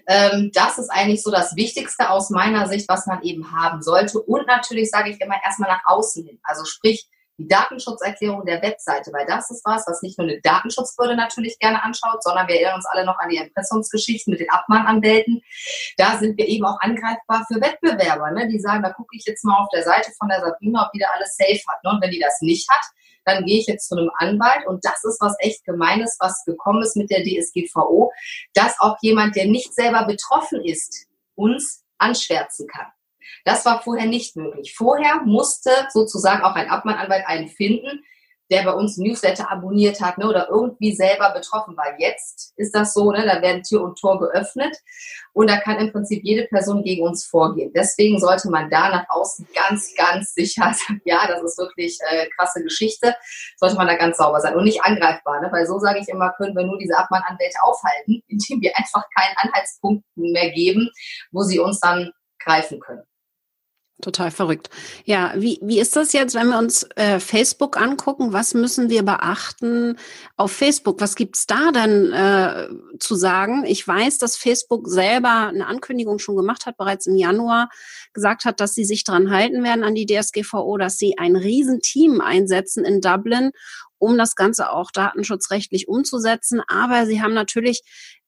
ähm, 0.08 0.52
das 0.54 0.78
ist 0.78 0.90
eigentlich 0.90 1.24
so 1.24 1.32
das 1.32 1.56
Wichtigste 1.56 2.10
aus 2.10 2.30
meiner 2.30 2.68
Sicht, 2.68 2.88
was 2.90 3.06
man 3.06 3.22
eben 3.24 3.52
haben 3.52 3.82
sollte. 3.82 4.20
Und 4.20 4.48
natürlich 4.48 4.90
sage 4.90 5.12
ich 5.12 5.22
immer 5.22 5.36
erstmal 5.44 5.70
nach 5.70 5.84
außen 5.86 6.26
hin. 6.26 6.40
Also 6.44 6.66
sprich, 6.66 7.08
die 7.42 7.48
Datenschutzerklärung 7.48 8.46
der 8.46 8.62
Webseite, 8.62 9.12
weil 9.14 9.26
das 9.26 9.50
ist 9.50 9.66
was, 9.66 9.86
was 9.88 10.02
nicht 10.02 10.18
nur 10.18 10.28
eine 10.28 10.40
Datenschutzbehörde 10.42 11.16
natürlich 11.16 11.58
gerne 11.60 11.84
anschaut, 11.84 12.22
sondern 12.24 12.48
wir 12.48 12.56
erinnern 12.56 12.76
uns 12.76 12.86
alle 12.86 13.06
noch 13.06 13.18
an 13.18 13.30
die 13.30 13.38
Impressumsgeschichten 13.38 14.32
mit 14.32 14.40
den 14.40 14.50
Abmahnanwälten. 14.50 15.42
Da 15.98 16.18
sind 16.18 16.38
wir 16.38 16.48
eben 16.48 16.66
auch 16.66 16.80
angreifbar 16.82 17.46
für 17.48 17.60
Wettbewerber, 17.60 18.32
ne? 18.32 18.48
die 18.48 18.60
sagen, 18.60 18.84
da 18.84 18.92
gucke 18.92 19.16
ich 19.16 19.26
jetzt 19.26 19.44
mal 19.44 19.58
auf 19.58 19.70
der 19.74 19.84
Seite 19.84 20.12
von 20.20 20.30
der 20.30 20.42
Sabrina, 20.42 20.86
ob 20.86 20.92
die 20.92 21.00
da 21.00 21.08
alles 21.16 21.36
safe 21.36 21.62
hat. 21.68 21.84
Ne? 21.84 21.92
Und 21.92 22.02
wenn 22.04 22.12
die 22.12 22.20
das 22.20 22.42
nicht 22.42 22.70
hat, 22.70 22.86
dann 23.26 23.46
gehe 23.46 23.60
ich 23.60 23.68
jetzt 23.68 23.88
zu 23.88 23.96
einem 23.96 24.12
Anwalt 24.16 24.66
und 24.68 24.84
das 24.86 25.04
ist 25.04 25.22
was 25.22 25.36
echt 25.40 25.64
Gemeines, 25.66 26.18
was 26.20 26.44
gekommen 26.46 26.82
ist 26.82 26.96
mit 26.96 27.10
der 27.10 27.24
DSGVO, 27.24 28.12
dass 28.54 28.80
auch 28.80 28.98
jemand, 29.02 29.36
der 29.36 29.46
nicht 29.46 29.74
selber 29.74 30.06
betroffen 30.06 30.64
ist, 30.64 31.08
uns 31.36 31.84
anschwärzen 31.98 32.68
kann. 32.68 32.88
Das 33.46 33.66
war 33.66 33.82
vorher 33.82 34.08
nicht 34.08 34.36
möglich. 34.36 34.74
Vorher 34.76 35.22
musste 35.24 35.72
sozusagen 35.90 36.44
auch 36.44 36.56
ein 36.56 36.70
Abmahnanwalt 36.70 37.26
einen 37.26 37.48
finden, 37.48 38.04
der 38.52 38.64
bei 38.64 38.74
uns 38.74 38.98
Newsletter 38.98 39.50
abonniert 39.50 40.02
hat 40.02 40.18
ne, 40.18 40.28
oder 40.28 40.50
irgendwie 40.50 40.94
selber 40.94 41.32
betroffen 41.32 41.76
war. 41.78 41.98
Jetzt 41.98 42.54
ist 42.58 42.76
das 42.76 42.94
so, 42.94 43.12
ne, 43.12 43.26
da 43.26 43.42
werden 43.42 43.64
Tür 43.64 43.82
und 43.82 43.98
Tor 43.98 44.20
geöffnet 44.20 44.76
und 45.34 45.50
da 45.50 45.58
kann 45.58 45.80
im 45.80 45.92
Prinzip 45.92 46.22
jede 46.24 46.48
Person 46.48 46.84
gegen 46.84 47.08
uns 47.08 47.26
vorgehen. 47.26 47.72
Deswegen 47.74 48.20
sollte 48.20 48.50
man 48.50 48.70
da 48.70 48.90
nach 48.90 49.06
außen 49.10 49.48
ganz, 49.56 49.96
ganz 49.96 50.34
sicher 50.34 50.74
sein, 50.88 51.02
ja, 51.06 51.26
das 51.28 51.42
ist 51.44 51.58
wirklich 51.58 51.98
äh, 52.10 52.28
krasse 52.38 52.62
Geschichte, 52.62 53.16
sollte 53.58 53.78
man 53.78 53.88
da 53.88 53.96
ganz 53.96 54.18
sauber 54.18 54.42
sein 54.42 54.56
und 54.56 54.66
nicht 54.66 54.84
angreifbar, 54.84 55.42
ne, 55.42 55.50
weil 55.52 55.66
so 55.66 55.80
sage 55.80 56.00
ich 56.00 56.10
immer, 56.10 56.34
können 56.34 56.56
wir 56.56 56.66
nur 56.66 56.78
diese 56.78 56.98
Abmahnanwälte 56.98 57.58
aufhalten, 57.64 58.22
indem 58.28 58.62
wir 58.62 58.76
einfach 58.76 59.04
keinen 59.18 59.36
Anhaltspunkt 59.38 60.04
mehr 60.16 60.52
geben, 60.52 60.90
wo 61.32 61.42
sie 61.42 61.60
uns 61.60 61.80
dann 61.80 62.12
greifen 62.44 62.80
können. 62.82 63.04
Total 64.02 64.32
verrückt. 64.32 64.70
Ja, 65.06 65.34
wie, 65.36 65.60
wie 65.62 65.80
ist 65.80 65.96
das 65.96 66.12
jetzt, 66.14 66.34
wenn 66.34 66.48
wir 66.48 66.58
uns 66.58 66.84
äh, 66.96 67.20
Facebook 67.20 67.78
angucken? 67.78 68.34
Was 68.34 68.54
müssen 68.54 68.90
wir 68.90 69.04
beachten 69.04 69.98
auf 70.38 70.52
Facebook? 70.52 71.00
Was 71.00 71.16
gibt's 71.16 71.46
da 71.46 71.72
denn 71.72 72.12
äh, 72.12 72.68
zu 73.00 73.16
sagen? 73.16 73.64
Ich 73.66 73.88
weiß, 73.88 74.18
dass 74.18 74.38
Facebook 74.38 74.88
selber 74.88 75.48
eine 75.48 75.68
Ankündigung 75.68 76.18
schon 76.18 76.36
gemacht 76.36 76.66
hat, 76.66 76.78
bereits 76.78 77.06
im 77.06 77.16
Januar, 77.16 77.70
gesagt 78.14 78.46
hat, 78.46 78.60
dass 78.60 78.74
sie 78.74 78.86
sich 78.86 79.04
dran 79.04 79.30
halten 79.30 79.64
werden 79.64 79.84
an 79.84 79.96
die 79.96 80.08
DSGVO, 80.08 80.78
dass 80.78 80.98
sie 80.98 81.18
ein 81.18 81.36
Riesenteam 81.36 82.20
einsetzen 82.20 82.84
in 82.84 83.02
Dublin, 83.02 83.52
um 84.00 84.18
das 84.18 84.36
Ganze 84.36 84.72
auch 84.72 84.92
datenschutzrechtlich 84.92 85.88
umzusetzen. 85.88 86.62
Aber 86.68 87.06
sie 87.06 87.22
haben 87.22 87.34
natürlich 87.34 87.84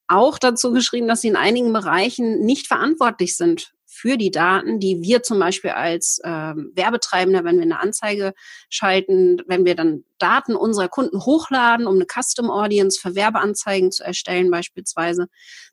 auch 0.07 0.37
dazu 0.37 0.71
geschrieben, 0.71 1.07
dass 1.07 1.21
sie 1.21 1.29
in 1.29 1.35
einigen 1.35 1.73
Bereichen 1.73 2.45
nicht 2.45 2.67
verantwortlich 2.67 3.35
sind 3.35 3.73
für 3.93 4.17
die 4.17 4.31
Daten, 4.31 4.79
die 4.79 5.01
wir 5.01 5.23
zum 5.23 5.39
Beispiel 5.39 5.71
als 5.71 6.19
ähm, 6.23 6.71
Werbetreibender, 6.75 7.43
wenn 7.43 7.57
wir 7.57 7.63
eine 7.63 7.79
Anzeige 7.79 8.33
schalten, 8.69 9.41
wenn 9.47 9.65
wir 9.65 9.75
dann 9.75 10.03
Daten 10.17 10.55
unserer 10.55 10.89
Kunden 10.89 11.19
hochladen, 11.25 11.85
um 11.85 11.95
eine 11.95 12.05
Custom 12.05 12.49
Audience 12.49 12.99
für 12.99 13.15
Werbeanzeigen 13.15 13.91
zu 13.91 14.03
erstellen 14.03 14.49
beispielsweise, 14.49 15.27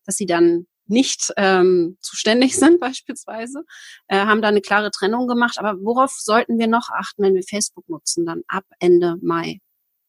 dass 0.05 0.17
sie 0.17 0.27
dann 0.27 0.67
nicht 0.87 1.33
ähm, 1.37 1.97
zuständig 2.01 2.57
sind 2.59 2.81
beispielsweise, 2.81 3.65
äh, 4.09 4.19
haben 4.19 4.43
da 4.43 4.49
eine 4.49 4.61
klare 4.61 4.91
Trennung 4.91 5.27
gemacht. 5.27 5.59
Aber 5.59 5.81
worauf 5.81 6.13
sollten 6.13 6.59
wir 6.59 6.67
noch 6.67 6.91
achten, 6.91 7.23
wenn 7.23 7.35
wir 7.35 7.43
Facebook 7.43 7.89
nutzen, 7.89 8.27
dann 8.27 8.43
ab 8.49 8.65
Ende 8.79 9.17
Mai? 9.23 9.61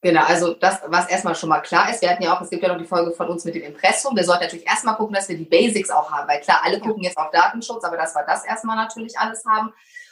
Genau, 0.04 0.24
also 0.24 0.56
das, 0.56 0.80
was 0.88 1.10
erstmal 1.10 1.36
schon 1.36 1.50
mal 1.50 1.60
klar 1.60 1.92
ist, 1.92 2.02
wir 2.02 2.10
hatten 2.10 2.24
ja 2.24 2.36
auch, 2.36 2.42
es 2.42 2.50
gibt 2.50 2.64
ja 2.64 2.70
noch 2.70 2.80
die 2.80 2.88
Folge 2.88 3.12
von 3.12 3.30
uns 3.30 3.46
mit 3.46 3.54
dem 3.54 3.62
Impressum. 3.62 4.16
Wir 4.16 4.24
sollten 4.24 4.44
natürlich 4.44 4.66
erstmal 4.66 4.96
gucken, 4.96 5.14
dass 5.14 5.30
wir 5.30 5.38
die 5.38 5.46
Basics 5.46 5.92
auch 5.92 6.12
haben, 6.12 6.28
weil 6.28 6.42
klar, 6.42 6.62
alle 6.64 6.80
gucken 6.80 7.04
jetzt 7.04 7.18
auf 7.18 7.30
Datenschutz, 7.30 7.84
aber 7.84 7.98
dass 7.98 8.16
wir 8.16 8.24
das 8.26 8.44
erstmal 8.44 8.76
natürlich 8.76 9.18
alles 9.20 9.44
haben. 9.46 9.72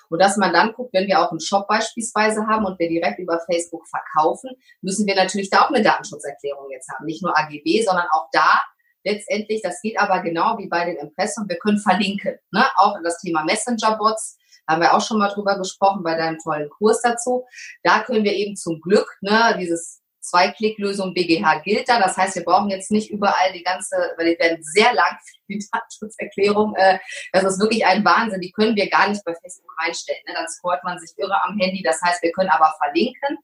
Und 0.10 0.20
dass 0.20 0.38
man 0.38 0.54
dann 0.54 0.74
guckt, 0.74 0.94
wenn 0.94 1.08
wir 1.08 1.20
auch 1.20 1.32
einen 1.32 1.40
Shop 1.40 1.68
beispielsweise 1.68 2.46
haben 2.48 2.66
und 2.66 2.78
wir 2.80 2.90
direkt 2.90 3.20
über 3.20 3.40
Facebook 3.52 3.88
verkaufen, 3.88 4.52
müssen 4.82 5.08
wir 5.08 5.16
natürlich 5.16 5.50
da 5.50 5.62
auch 5.62 5.70
eine 5.70 5.84
Datenschutzerklärung 5.84 6.70
jetzt 6.72 6.90
haben. 6.92 7.06
Nicht 7.06 7.24
nur 7.24 7.38
AGB, 7.38 7.84
sondern 7.84 8.08
auch 8.12 8.28
da 8.32 8.62
letztendlich, 9.04 9.62
das 9.62 9.82
geht 9.82 10.00
aber 10.00 10.22
genau 10.22 10.58
wie 10.58 10.68
bei 10.68 10.86
den 10.86 10.98
Impressum, 10.98 11.48
wir 11.48 11.58
können 11.58 11.80
verlinken. 11.80 12.38
Ne? 12.52 12.66
Auch 12.76 12.96
das 13.04 13.20
Thema 13.20 13.44
Messenger-Bots 13.44 14.38
haben 14.70 14.82
wir 14.82 14.94
auch 14.94 15.02
schon 15.02 15.18
mal 15.18 15.30
drüber 15.30 15.58
gesprochen 15.58 16.04
bei 16.04 16.16
deinem 16.16 16.38
tollen 16.38 16.70
Kurs 16.70 17.02
dazu. 17.02 17.46
Da 17.84 18.04
können 18.04 18.24
wir 18.24 18.34
eben 18.34 18.56
zum 18.56 18.80
Glück 18.80 19.18
ne, 19.22 19.58
dieses 19.60 20.02
Zwei-Klick-Lösung 20.22 21.14
BGH 21.14 21.60
gilt 21.60 21.90
da. 21.90 22.00
Das 22.00 22.18
heißt, 22.18 22.36
wir 22.36 22.44
brauchen 22.44 22.70
jetzt 22.70 22.92
nicht 22.92 23.10
überall 23.10 23.52
die 23.54 23.64
ganze, 23.64 23.96
weil 24.18 24.32
die 24.32 24.40
werden 24.40 24.62
sehr 24.62 24.94
lang, 24.94 25.18
die 25.48 25.64
Datenschutzerklärung. 25.72 26.76
Äh, 26.76 27.00
das 27.32 27.44
ist 27.44 27.60
wirklich 27.60 27.86
ein 27.86 28.06
Wahnsinn. 28.06 28.42
Die 28.42 28.52
können 28.52 28.76
wir 28.76 28.90
gar 28.90 29.10
nicht 29.10 29.24
bei 29.26 29.34
Facebook 29.34 29.74
reinstellen. 29.80 30.22
Ne? 30.28 30.34
Dann 30.36 30.48
scrollt 30.48 30.84
man 30.84 31.00
sich 31.00 31.12
irre 31.18 31.44
am 31.44 31.58
Handy. 31.58 31.82
Das 31.82 32.02
heißt, 32.02 32.22
wir 32.22 32.32
können 32.32 32.50
aber 32.50 32.76
verlinken. 32.84 33.38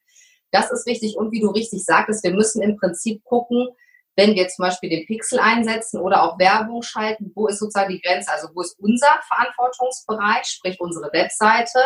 Das 0.51 0.71
ist 0.71 0.85
wichtig. 0.85 1.17
Und 1.17 1.31
wie 1.31 1.41
du 1.41 1.49
richtig 1.49 1.83
sagtest, 1.83 2.23
wir 2.23 2.31
müssen 2.31 2.61
im 2.61 2.77
Prinzip 2.77 3.23
gucken, 3.23 3.69
wenn 4.15 4.35
wir 4.35 4.47
zum 4.47 4.63
Beispiel 4.63 4.89
den 4.89 5.05
Pixel 5.05 5.39
einsetzen 5.39 5.99
oder 5.99 6.23
auch 6.23 6.39
Werbung 6.39 6.81
schalten, 6.81 7.31
wo 7.35 7.47
ist 7.47 7.59
sozusagen 7.59 7.91
die 7.91 8.01
Grenze? 8.01 8.31
Also 8.31 8.47
wo 8.53 8.61
ist 8.61 8.79
unser 8.79 9.19
Verantwortungsbereich, 9.27 10.45
sprich 10.45 10.79
unsere 10.79 11.11
Webseite? 11.11 11.79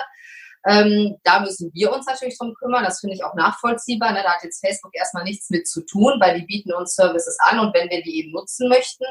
Ähm, 0.67 1.15
da 1.23 1.39
müssen 1.39 1.71
wir 1.73 1.91
uns 1.91 2.05
natürlich 2.05 2.37
drum 2.37 2.53
kümmern. 2.53 2.83
Das 2.83 2.99
finde 2.99 3.15
ich 3.15 3.23
auch 3.23 3.33
nachvollziehbar. 3.33 4.11
Ne? 4.11 4.21
Da 4.23 4.33
hat 4.35 4.43
jetzt 4.43 4.63
Facebook 4.63 4.93
erstmal 4.93 5.23
nichts 5.23 5.49
mit 5.49 5.67
zu 5.67 5.85
tun, 5.85 6.19
weil 6.19 6.39
die 6.39 6.45
bieten 6.45 6.73
uns 6.73 6.95
Services 6.95 7.37
an 7.39 7.59
und 7.59 7.73
wenn 7.73 7.89
wir 7.89 8.03
die 8.03 8.19
eben 8.19 8.31
nutzen 8.31 8.67
möchten, 8.67 9.05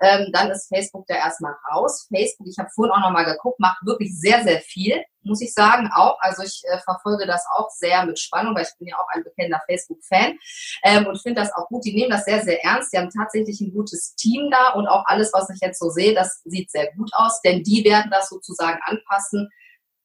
ähm, 0.00 0.30
dann 0.32 0.50
ist 0.50 0.68
Facebook 0.68 1.06
da 1.06 1.14
erstmal 1.14 1.54
raus. 1.70 2.08
Facebook, 2.12 2.48
ich 2.48 2.58
habe 2.58 2.70
vorhin 2.74 2.92
auch 2.92 3.00
nochmal 3.00 3.24
geguckt, 3.24 3.60
macht 3.60 3.84
wirklich 3.84 4.18
sehr, 4.18 4.42
sehr 4.42 4.60
viel, 4.60 5.02
muss 5.26 5.42
ich 5.42 5.52
sagen, 5.52 5.90
auch. 5.94 6.18
Also 6.20 6.42
ich 6.42 6.62
äh, 6.64 6.78
verfolge 6.78 7.26
das 7.26 7.44
auch 7.54 7.68
sehr 7.70 8.04
mit 8.06 8.18
Spannung, 8.18 8.54
weil 8.54 8.64
ich 8.64 8.78
bin 8.78 8.88
ja 8.88 8.96
auch 8.96 9.08
ein 9.12 9.22
bekennender 9.22 9.62
Facebook-Fan 9.66 10.38
ähm, 10.84 11.06
und 11.06 11.20
finde 11.20 11.40
das 11.42 11.52
auch 11.54 11.68
gut. 11.68 11.84
Die 11.84 11.94
nehmen 11.94 12.10
das 12.10 12.24
sehr, 12.24 12.42
sehr 12.42 12.64
ernst. 12.64 12.92
Die 12.92 12.98
haben 12.98 13.10
tatsächlich 13.10 13.60
ein 13.60 13.72
gutes 13.72 14.14
Team 14.14 14.50
da 14.50 14.70
und 14.70 14.88
auch 14.88 15.04
alles, 15.06 15.32
was 15.32 15.50
ich 15.50 15.60
jetzt 15.60 15.78
so 15.78 15.90
sehe, 15.90 16.14
das 16.14 16.40
sieht 16.44 16.70
sehr 16.70 16.92
gut 16.94 17.10
aus, 17.14 17.40
denn 17.42 17.62
die 17.62 17.84
werden 17.84 18.10
das 18.10 18.28
sozusagen 18.28 18.80
anpassen 18.82 19.50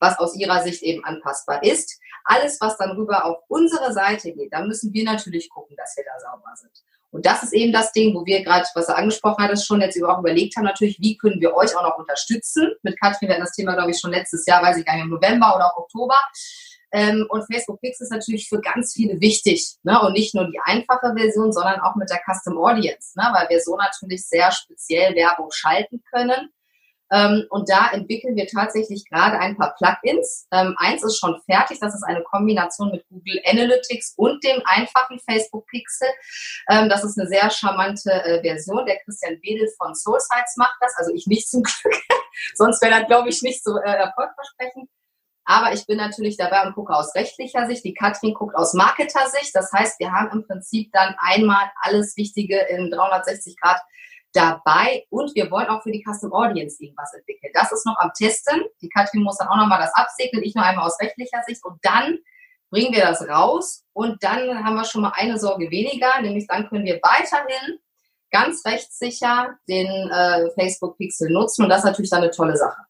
was 0.01 0.17
aus 0.17 0.35
ihrer 0.35 0.61
Sicht 0.63 0.81
eben 0.81 1.05
anpassbar 1.05 1.63
ist. 1.63 1.99
Alles, 2.25 2.59
was 2.59 2.77
dann 2.77 2.91
rüber 2.91 3.23
auf 3.23 3.43
unsere 3.47 3.93
Seite 3.93 4.33
geht, 4.33 4.51
da 4.51 4.65
müssen 4.65 4.91
wir 4.93 5.03
natürlich 5.03 5.49
gucken, 5.49 5.75
dass 5.77 5.95
wir 5.95 6.03
da 6.03 6.19
sauber 6.19 6.55
sind. 6.55 6.71
Und 7.11 7.25
das 7.25 7.43
ist 7.43 7.53
eben 7.53 7.73
das 7.73 7.91
Ding, 7.91 8.15
wo 8.15 8.25
wir 8.25 8.43
gerade, 8.43 8.65
was 8.73 8.87
er 8.87 8.97
angesprochen 8.97 9.43
hat, 9.43 9.61
schon 9.61 9.81
jetzt 9.81 10.01
auch 10.01 10.19
überlegt 10.19 10.55
haben, 10.55 10.63
natürlich, 10.63 10.97
wie 10.99 11.17
können 11.17 11.41
wir 11.41 11.53
euch 11.53 11.75
auch 11.75 11.83
noch 11.83 11.97
unterstützen? 11.97 12.71
Mit 12.83 12.99
Katrin, 12.99 13.29
wir 13.29 13.37
das 13.37 13.51
Thema, 13.51 13.73
glaube 13.73 13.91
ich, 13.91 13.99
schon 13.99 14.11
letztes 14.11 14.45
Jahr, 14.45 14.63
weiß 14.63 14.77
ich 14.77 14.85
gar 14.85 14.95
nicht, 14.95 15.03
im 15.03 15.09
November 15.09 15.53
oder 15.55 15.67
auch 15.67 15.77
Oktober. 15.77 16.15
Ähm, 16.93 17.25
und 17.29 17.45
Facebook 17.51 17.79
Pix 17.79 18.01
ist 18.01 18.11
natürlich 18.11 18.49
für 18.49 18.59
ganz 18.59 18.93
viele 18.93 19.19
wichtig. 19.21 19.75
Ne? 19.83 19.99
Und 20.01 20.13
nicht 20.13 20.35
nur 20.35 20.45
die 20.45 20.59
einfache 20.63 21.13
Version, 21.15 21.51
sondern 21.51 21.79
auch 21.81 21.95
mit 21.95 22.09
der 22.09 22.19
Custom 22.25 22.57
Audience, 22.57 23.17
ne? 23.17 23.29
weil 23.33 23.49
wir 23.49 23.61
so 23.61 23.75
natürlich 23.77 24.25
sehr 24.27 24.51
speziell 24.51 25.15
Werbung 25.15 25.49
schalten 25.51 26.01
können. 26.11 26.49
Ähm, 27.11 27.45
und 27.49 27.69
da 27.69 27.89
entwickeln 27.91 28.35
wir 28.35 28.47
tatsächlich 28.47 29.05
gerade 29.09 29.37
ein 29.37 29.57
paar 29.57 29.75
Plugins. 29.75 30.47
Ähm, 30.51 30.75
eins 30.77 31.03
ist 31.03 31.19
schon 31.19 31.41
fertig, 31.45 31.79
das 31.79 31.93
ist 31.93 32.03
eine 32.03 32.23
Kombination 32.23 32.91
mit 32.91 33.05
Google 33.09 33.41
Analytics 33.45 34.13
und 34.17 34.43
dem 34.43 34.61
einfachen 34.65 35.19
Facebook 35.19 35.67
Pixel. 35.67 36.07
Ähm, 36.69 36.87
das 36.89 37.03
ist 37.03 37.19
eine 37.19 37.27
sehr 37.27 37.49
charmante 37.49 38.11
äh, 38.11 38.41
Version. 38.41 38.85
Der 38.85 38.99
Christian 39.03 39.39
Wedel 39.41 39.67
von 39.77 39.93
Soulsites 39.93 40.55
macht 40.55 40.75
das, 40.79 40.95
also 40.97 41.11
ich 41.13 41.27
nicht 41.27 41.49
zum 41.49 41.63
Glück. 41.81 42.01
Sonst 42.55 42.81
wäre 42.81 42.99
das, 42.99 43.07
glaube 43.07 43.29
ich, 43.29 43.41
nicht 43.41 43.63
so 43.63 43.77
äh, 43.77 43.91
erfolgversprechend. 43.91 44.89
Aber 45.43 45.73
ich 45.73 45.85
bin 45.85 45.97
natürlich 45.97 46.37
dabei 46.37 46.65
und 46.65 46.75
gucke 46.75 46.93
aus 46.93 47.13
rechtlicher 47.15 47.65
Sicht. 47.65 47.83
Die 47.83 47.93
Katrin 47.93 48.33
guckt 48.33 48.55
aus 48.55 48.73
Marketer-Sicht. 48.73 49.53
Das 49.53 49.71
heißt, 49.73 49.99
wir 49.99 50.11
haben 50.11 50.29
im 50.31 50.47
Prinzip 50.47 50.91
dann 50.93 51.15
einmal 51.17 51.71
alles 51.81 52.15
Wichtige 52.15 52.57
in 52.69 52.91
360 52.91 53.59
Grad 53.59 53.81
dabei 54.33 55.05
und 55.09 55.33
wir 55.35 55.49
wollen 55.51 55.67
auch 55.67 55.83
für 55.83 55.91
die 55.91 56.03
Custom 56.03 56.33
Audience 56.33 56.81
irgendwas 56.81 57.13
entwickeln. 57.13 57.51
Das 57.53 57.71
ist 57.71 57.85
noch 57.85 57.97
am 57.99 58.11
Testen. 58.17 58.63
Die 58.81 58.89
Katrin 58.89 59.23
muss 59.23 59.37
dann 59.37 59.47
auch 59.47 59.57
nochmal 59.57 59.79
das 59.79 59.93
absegnen, 59.93 60.43
ich 60.43 60.55
nur 60.55 60.65
einmal 60.65 60.85
aus 60.85 60.99
rechtlicher 60.99 61.41
Sicht 61.45 61.63
und 61.63 61.77
dann 61.81 62.19
bringen 62.69 62.93
wir 62.93 63.01
das 63.01 63.21
raus 63.27 63.83
und 63.93 64.23
dann 64.23 64.63
haben 64.63 64.75
wir 64.75 64.85
schon 64.85 65.01
mal 65.01 65.13
eine 65.15 65.37
Sorge 65.37 65.69
weniger, 65.69 66.21
nämlich 66.21 66.47
dann 66.47 66.69
können 66.69 66.85
wir 66.85 66.99
weiterhin 67.03 67.79
ganz 68.31 68.65
rechtssicher 68.65 69.57
den 69.67 69.87
äh, 69.87 70.49
Facebook 70.51 70.97
Pixel 70.97 71.29
nutzen 71.29 71.63
und 71.63 71.69
das 71.69 71.79
ist 71.79 71.85
natürlich 71.85 72.09
dann 72.09 72.23
eine 72.23 72.31
tolle 72.31 72.55
Sache. 72.55 72.81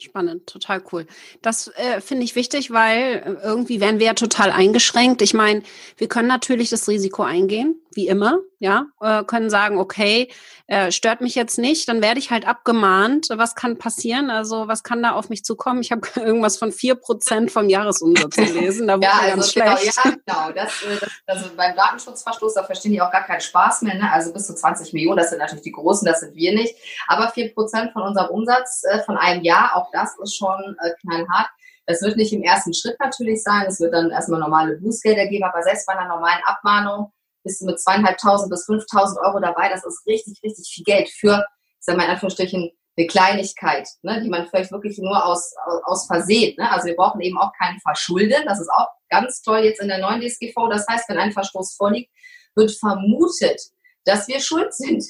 Spannend, 0.00 0.46
total 0.46 0.80
cool. 0.92 1.06
Das 1.42 1.72
äh, 1.74 2.00
finde 2.00 2.22
ich 2.22 2.36
wichtig, 2.36 2.70
weil 2.70 3.38
äh, 3.42 3.44
irgendwie 3.44 3.80
werden 3.80 3.98
wir 3.98 4.06
ja 4.06 4.14
total 4.14 4.52
eingeschränkt. 4.52 5.22
Ich 5.22 5.34
meine, 5.34 5.62
wir 5.96 6.06
können 6.06 6.28
natürlich 6.28 6.70
das 6.70 6.86
Risiko 6.86 7.24
eingehen, 7.24 7.80
wie 7.98 8.06
immer, 8.06 8.38
ja, 8.60 8.86
äh, 9.00 9.24
können 9.24 9.50
sagen, 9.50 9.76
okay, 9.76 10.30
äh, 10.68 10.92
stört 10.92 11.20
mich 11.20 11.34
jetzt 11.34 11.58
nicht, 11.58 11.88
dann 11.88 12.00
werde 12.00 12.20
ich 12.20 12.30
halt 12.30 12.46
abgemahnt. 12.46 13.26
Was 13.34 13.56
kann 13.56 13.76
passieren? 13.76 14.30
Also 14.30 14.68
was 14.68 14.84
kann 14.84 15.02
da 15.02 15.12
auf 15.12 15.30
mich 15.30 15.42
zukommen? 15.42 15.80
Ich 15.80 15.90
habe 15.90 16.02
irgendwas 16.14 16.58
von 16.58 16.70
vier 16.70 16.94
Prozent 16.94 17.50
vom 17.50 17.68
Jahresumsatz 17.68 18.36
gelesen. 18.36 18.86
Da 18.86 18.98
ja, 18.98 19.10
also 19.10 19.34
ganz 19.34 19.52
genau, 19.52 19.76
schlecht. 19.76 19.96
ja, 19.96 20.12
genau. 20.12 20.52
Das, 20.54 20.82
äh, 20.84 21.00
das, 21.26 21.42
also 21.42 21.56
beim 21.56 21.74
Datenschutzverstoß, 21.74 22.54
da 22.54 22.62
verstehen 22.62 22.92
die 22.92 23.02
auch 23.02 23.10
gar 23.10 23.24
keinen 23.24 23.40
Spaß 23.40 23.82
mehr. 23.82 23.96
Ne? 23.96 24.12
Also 24.12 24.32
bis 24.32 24.46
zu 24.46 24.54
20 24.54 24.92
Millionen, 24.92 25.16
das 25.16 25.30
sind 25.30 25.40
natürlich 25.40 25.64
die 25.64 25.72
großen, 25.72 26.06
das 26.06 26.20
sind 26.20 26.36
wir 26.36 26.54
nicht. 26.54 26.76
Aber 27.08 27.30
vier 27.30 27.52
Prozent 27.52 27.92
von 27.92 28.02
unserem 28.02 28.30
Umsatz 28.30 28.84
äh, 28.84 29.02
von 29.02 29.16
einem 29.16 29.42
Jahr, 29.42 29.74
auch 29.74 29.90
das 29.90 30.16
ist 30.22 30.36
schon 30.36 30.76
äh, 30.84 30.92
knallhart. 31.00 31.48
Das 31.86 32.00
wird 32.02 32.16
nicht 32.16 32.32
im 32.32 32.42
ersten 32.44 32.72
Schritt 32.74 33.00
natürlich 33.00 33.42
sein. 33.42 33.66
Es 33.66 33.80
wird 33.80 33.92
dann 33.92 34.10
erstmal 34.10 34.38
normale 34.38 34.76
Bußgelder 34.76 35.26
geben, 35.26 35.44
aber 35.44 35.64
selbst 35.64 35.84
bei 35.86 35.94
einer 35.94 36.06
normalen 36.06 36.44
Abmahnung 36.44 37.10
bist 37.44 37.60
du 37.60 37.66
mit 37.66 37.80
zweieinhalbtausend 37.80 38.50
bis 38.50 38.64
fünftausend 38.64 39.18
Euro 39.20 39.40
dabei. 39.40 39.68
Das 39.68 39.84
ist 39.84 40.06
richtig, 40.06 40.40
richtig 40.42 40.70
viel 40.72 40.84
Geld 40.84 41.08
für, 41.08 41.44
ich 41.78 41.84
sage 41.84 41.98
mal 41.98 42.04
in 42.04 42.10
Anführungsstrichen, 42.10 42.70
eine 42.96 43.06
Kleinigkeit, 43.06 43.88
ne, 44.02 44.20
die 44.22 44.28
man 44.28 44.48
vielleicht 44.48 44.72
wirklich 44.72 44.98
nur 44.98 45.24
aus, 45.24 45.54
aus, 45.84 46.06
Versehen. 46.06 46.56
Ne? 46.58 46.70
Also 46.70 46.86
wir 46.86 46.96
brauchen 46.96 47.20
eben 47.20 47.38
auch 47.38 47.52
keinen 47.56 47.78
Verschulden. 47.80 48.44
Das 48.44 48.60
ist 48.60 48.70
auch 48.70 48.88
ganz 49.08 49.40
toll 49.42 49.60
jetzt 49.60 49.80
in 49.80 49.88
der 49.88 49.98
neuen 49.98 50.20
DSGV. 50.20 50.54
Das 50.68 50.86
heißt, 50.88 51.08
wenn 51.08 51.18
ein 51.18 51.32
Verstoß 51.32 51.76
vorliegt, 51.76 52.10
wird 52.56 52.72
vermutet, 52.72 53.60
dass 54.04 54.26
wir 54.26 54.40
schuld 54.40 54.74
sind. 54.74 55.04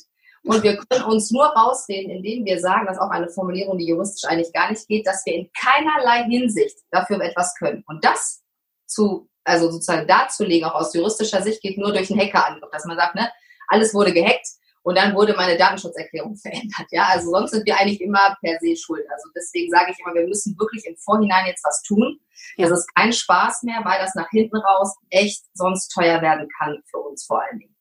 Und 0.45 0.63
wir 0.63 0.77
können 0.77 1.05
uns 1.05 1.31
nur 1.31 1.47
rausreden, 1.47 2.11
indem 2.11 2.45
wir 2.45 2.61
sagen, 2.61 2.87
das 2.87 2.97
ist 2.97 3.03
auch 3.03 3.11
eine 3.11 3.29
Formulierung, 3.29 3.79
die 3.79 3.87
juristisch 3.87 4.29
eigentlich 4.29 4.53
gar 4.53 4.71
nicht 4.71 4.87
geht, 4.87 5.07
dass 5.07 5.25
wir 5.27 5.35
in 5.35 5.51
keinerlei 5.59 6.25
Hinsicht 6.25 6.77
dafür 6.91 7.21
etwas 7.21 7.55
können. 7.57 7.83
Und 7.87 8.05
das 8.05 8.43
zu 8.89 9.29
also 9.49 9.71
sozusagen 9.71 10.07
darzulegen, 10.07 10.69
auch 10.69 10.75
aus 10.75 10.95
juristischer 10.95 11.43
Sicht, 11.43 11.63
geht 11.63 11.79
nur 11.79 11.93
durch 11.93 12.11
einen 12.11 12.21
Hackerangriff, 12.21 12.71
dass 12.71 12.85
man 12.85 12.99
sagt, 12.99 13.15
ne, 13.15 13.31
alles 13.69 13.95
wurde 13.95 14.13
gehackt 14.13 14.47
und 14.83 14.97
dann 14.97 15.15
wurde 15.15 15.35
meine 15.35 15.57
Datenschutzerklärung 15.57 16.37
verändert. 16.43 16.87
Ja, 16.91 17.09
also 17.11 17.31
sonst 17.31 17.51
sind 17.53 17.67
wir 17.67 17.79
eigentlich 17.79 18.01
immer 18.01 18.37
per 18.41 18.59
se 18.61 18.77
schuld. 18.77 19.05
Also 19.11 19.29
deswegen 19.35 19.71
sage 19.71 19.93
ich 19.93 19.99
immer, 20.01 20.15
wir 20.15 20.27
müssen 20.27 20.57
wirklich 20.59 20.85
im 20.87 20.97
Vorhinein 20.97 21.47
jetzt 21.47 21.65
was 21.65 21.83
tun. 21.83 22.21
Das 22.57 22.71
ist 22.71 22.95
kein 22.95 23.13
Spaß 23.13 23.63
mehr, 23.65 23.81
weil 23.85 24.01
das 24.01 24.15
nach 24.15 24.29
hinten 24.31 24.57
raus 24.57 24.95
echt 25.11 25.45
sonst 25.55 25.89
teuer 25.89 26.21
werden 26.23 26.49
kann 26.59 26.83
für 26.91 26.99
uns 26.99 27.25
vor 27.25 27.43
allen 27.43 27.59
Dingen. 27.59 27.75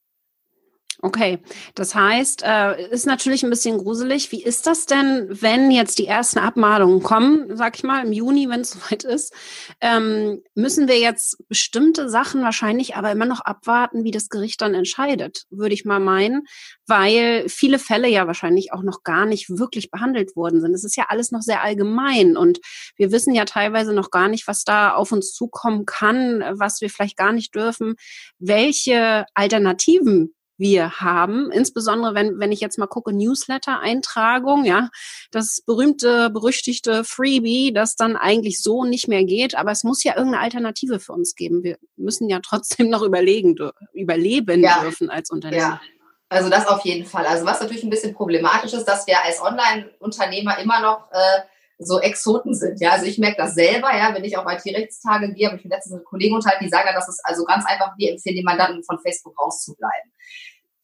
Okay, 0.99 1.37
das 1.75 1.93
heißt, 1.93 2.41
äh, 2.43 2.89
ist 2.89 3.05
natürlich 3.05 3.43
ein 3.43 3.51
bisschen 3.51 3.77
gruselig. 3.77 4.31
Wie 4.31 4.43
ist 4.43 4.65
das 4.65 4.87
denn, 4.87 5.27
wenn 5.29 5.69
jetzt 5.69 5.99
die 5.99 6.07
ersten 6.07 6.39
Abmahnungen 6.39 7.03
kommen, 7.03 7.55
sag 7.55 7.77
ich 7.77 7.83
mal, 7.83 8.03
im 8.03 8.11
Juni, 8.11 8.49
wenn 8.49 8.61
es 8.61 8.71
soweit 8.89 9.03
ist? 9.03 9.31
Ähm, 9.79 10.41
müssen 10.55 10.87
wir 10.87 10.97
jetzt 10.97 11.37
bestimmte 11.49 12.09
Sachen 12.09 12.41
wahrscheinlich 12.41 12.95
aber 12.95 13.11
immer 13.11 13.27
noch 13.27 13.41
abwarten, 13.41 14.05
wie 14.05 14.11
das 14.11 14.29
Gericht 14.29 14.59
dann 14.59 14.73
entscheidet, 14.73 15.45
würde 15.51 15.75
ich 15.75 15.85
mal 15.85 15.99
meinen, 15.99 16.47
weil 16.87 17.47
viele 17.47 17.77
Fälle 17.77 18.07
ja 18.07 18.25
wahrscheinlich 18.25 18.73
auch 18.73 18.81
noch 18.81 19.03
gar 19.03 19.27
nicht 19.27 19.51
wirklich 19.51 19.91
behandelt 19.91 20.35
worden 20.35 20.61
sind. 20.61 20.73
Es 20.73 20.83
ist 20.83 20.97
ja 20.97 21.05
alles 21.09 21.31
noch 21.31 21.41
sehr 21.41 21.61
allgemein 21.61 22.35
und 22.37 22.59
wir 22.95 23.11
wissen 23.11 23.35
ja 23.35 23.45
teilweise 23.45 23.93
noch 23.93 24.09
gar 24.09 24.29
nicht, 24.29 24.47
was 24.47 24.63
da 24.63 24.95
auf 24.95 25.11
uns 25.11 25.31
zukommen 25.31 25.85
kann, 25.85 26.43
was 26.53 26.81
wir 26.81 26.89
vielleicht 26.89 27.17
gar 27.17 27.33
nicht 27.33 27.53
dürfen. 27.53 27.97
Welche 28.39 29.25
Alternativen 29.35 30.33
wir 30.57 30.99
haben. 30.99 31.51
Insbesondere, 31.51 32.15
wenn, 32.15 32.39
wenn 32.39 32.51
ich 32.51 32.59
jetzt 32.59 32.77
mal 32.77 32.87
gucke, 32.87 33.13
Newsletter-Eintragung, 33.13 34.65
ja, 34.65 34.89
das 35.31 35.61
berühmte, 35.65 36.29
berüchtigte 36.29 37.03
Freebie, 37.03 37.73
das 37.73 37.95
dann 37.95 38.15
eigentlich 38.15 38.61
so 38.61 38.83
nicht 38.83 39.07
mehr 39.07 39.23
geht. 39.23 39.55
Aber 39.55 39.71
es 39.71 39.83
muss 39.83 40.03
ja 40.03 40.15
irgendeine 40.15 40.43
Alternative 40.43 40.99
für 40.99 41.13
uns 41.13 41.35
geben. 41.35 41.63
Wir 41.63 41.77
müssen 41.95 42.29
ja 42.29 42.39
trotzdem 42.39 42.89
noch 42.89 43.01
überlegen, 43.01 43.55
überleben 43.93 44.63
ja. 44.63 44.81
dürfen 44.81 45.09
als 45.09 45.29
Unternehmen. 45.29 45.61
Ja. 45.61 45.81
Also 46.29 46.49
das 46.49 46.67
auf 46.67 46.83
jeden 46.83 47.05
Fall. 47.05 47.25
Also 47.25 47.45
was 47.45 47.61
natürlich 47.61 47.83
ein 47.83 47.89
bisschen 47.89 48.13
problematisch 48.13 48.73
ist, 48.73 48.83
dass 48.85 49.07
wir 49.07 49.23
als 49.23 49.41
Online-Unternehmer 49.41 50.59
immer 50.59 50.81
noch 50.81 51.09
äh, 51.11 51.41
so 51.79 51.99
Exoten 51.99 52.53
sind. 52.53 52.81
Ja, 52.81 52.91
also 52.91 53.05
ich 53.05 53.17
merke 53.17 53.37
das 53.37 53.53
selber, 53.53 53.95
ja, 53.95 54.13
wenn 54.13 54.23
ich 54.23 54.37
auf 54.37 54.45
IT-Rechtstage 54.45 55.33
gehe, 55.33 55.47
habe 55.47 55.57
ich 55.57 55.63
letztens 55.63 55.95
mit 55.95 56.05
Kollegen 56.05 56.35
unterhalten, 56.35 56.63
die 56.63 56.69
sagen, 56.69 56.89
dass 56.93 57.07
es 57.07 57.19
also 57.23 57.45
ganz 57.45 57.65
einfach, 57.65 57.93
wir 57.97 58.11
empfehlen 58.11 58.35
den 58.35 58.45
Mandanten 58.45 58.83
von 58.83 58.99
Facebook 58.99 59.39
rauszubleiben. 59.39 60.11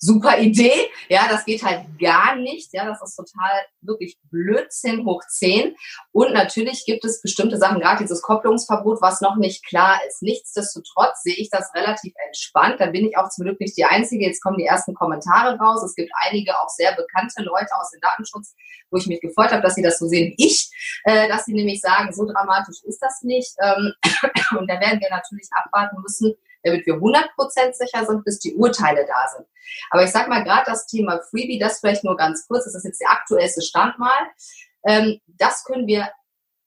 Super 0.04 0.38
Idee. 0.38 0.90
Ja, 1.08 1.28
das 1.30 1.46
geht 1.46 1.64
halt 1.64 1.86
gar 2.00 2.36
nicht. 2.36 2.74
Ja, 2.74 2.86
das 2.86 3.02
ist 3.02 3.16
total 3.16 3.52
wirklich 3.82 4.18
Blödsinn 4.30 5.06
hoch 5.06 5.22
10. 5.28 5.76
Und 6.12 6.34
natürlich 6.34 6.84
gibt 6.86 7.06
es 7.06 7.22
bestimmte 7.22 7.58
Sachen, 7.58 7.80
gerade 7.80 8.04
dieses 8.04 8.22
Kopplungsverbot, 8.22 9.02
was 9.02 9.22
noch 9.22 9.38
nicht 9.38 9.66
klar 9.66 10.00
ist. 10.08 10.22
Nichtsdestotrotz 10.22 11.24
sehe 11.24 11.36
ich 11.36 11.50
das 11.50 11.74
relativ 11.74 12.14
entspannt. 12.28 12.76
Da 12.80 12.88
bin 12.88 13.08
ich 13.08 13.18
auch 13.18 13.30
zum 13.30 13.46
Glück 13.46 13.60
nicht 13.60 13.78
die 13.78 13.86
Einzige. 13.86 14.26
Jetzt 14.26 14.42
kommen 14.42 14.58
die 14.58 14.66
ersten 14.66 14.94
Kommentare 14.94 15.58
raus. 15.58 15.84
Es 15.84 15.96
gibt 15.96 16.12
einige 16.22 16.58
auch 16.60 16.70
sehr 16.70 16.94
bekannte 16.96 17.42
Leute 17.42 17.70
aus 17.80 17.92
dem 17.92 18.02
Datenschutz, 18.02 18.56
wo 18.92 18.98
ich 18.98 19.08
mich 19.08 19.22
gefreut 19.22 19.52
habe, 19.52 19.62
dass 19.62 19.76
sie 19.76 19.82
das 19.82 20.00
so 20.00 20.08
sehen 20.08 20.34
wie 20.36 20.48
ich, 20.48 20.70
äh, 21.06 21.28
dass 21.30 21.46
sie 21.46 21.54
nämlich 21.54 21.80
sagen, 21.80 22.14
so 22.14 22.26
dramatisch 22.26 22.84
ist 22.84 23.00
das 23.00 23.22
nicht. 23.24 23.56
Ähm, 23.62 23.94
und 24.58 24.70
da 24.70 24.80
werden 24.80 25.00
wir 25.00 25.10
natürlich 25.10 25.48
abwarten 25.56 26.02
müssen, 26.02 26.36
damit 26.64 26.86
wir 26.86 26.96
100% 26.96 27.74
sicher 27.74 28.06
sind, 28.06 28.24
bis 28.24 28.40
die 28.40 28.56
Urteile 28.56 29.06
da 29.06 29.28
sind. 29.36 29.48
Aber 29.90 30.04
ich 30.04 30.12
sage 30.12 30.30
mal, 30.30 30.44
gerade 30.44 30.64
das 30.66 30.88
Thema 30.88 31.22
Freebie, 31.30 31.60
das 31.60 31.80
vielleicht 31.80 32.04
nur 32.04 32.18
ganz 32.18 32.48
kurz, 32.48 32.66
das 32.66 32.76
ist 32.76 32.86
jetzt 32.86 33.02
der 33.02 33.12
aktuellste 33.12 33.62
Stand 33.62 33.98
mal. 34.00 34.28
Ähm, 34.86 35.20
das 35.28 35.64
können 35.64 35.88
wir 35.88 36.10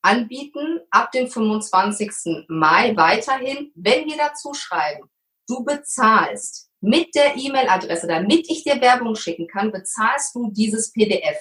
anbieten 0.03 0.81
ab 0.91 1.11
dem 1.13 1.29
25. 1.29 2.47
Mai 2.49 2.97
weiterhin, 2.97 3.73
wenn 3.75 4.07
wir 4.07 4.17
dazu 4.17 4.55
schreiben, 4.55 5.11
du 5.49 5.65
bezahlst 5.65 6.71
mit 6.81 7.15
der 7.15 7.37
E-Mail-Adresse, 7.37 8.07
damit 8.07 8.49
ich 8.49 8.63
dir 8.63 8.81
Werbung 8.81 9.17
schicken 9.17 9.49
kann, 9.49 9.73
bezahlst 9.73 10.35
du 10.35 10.51
dieses 10.53 10.93
PDF. 10.93 11.39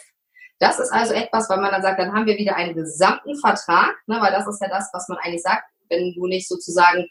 Das 0.59 0.79
ist 0.79 0.91
also 0.91 1.13
etwas, 1.13 1.49
weil 1.49 1.59
man 1.59 1.71
dann 1.71 1.81
sagt, 1.81 1.99
dann 1.99 2.13
haben 2.13 2.25
wir 2.25 2.37
wieder 2.37 2.55
einen 2.55 2.73
gesamten 2.73 3.37
Vertrag, 3.37 3.95
ne, 4.07 4.19
weil 4.21 4.31
das 4.31 4.47
ist 4.47 4.61
ja 4.61 4.69
das, 4.69 4.89
was 4.93 5.07
man 5.09 5.17
eigentlich 5.19 5.43
sagt, 5.43 5.69
wenn 5.89 6.13
du 6.13 6.25
nicht 6.27 6.47
sozusagen 6.47 7.07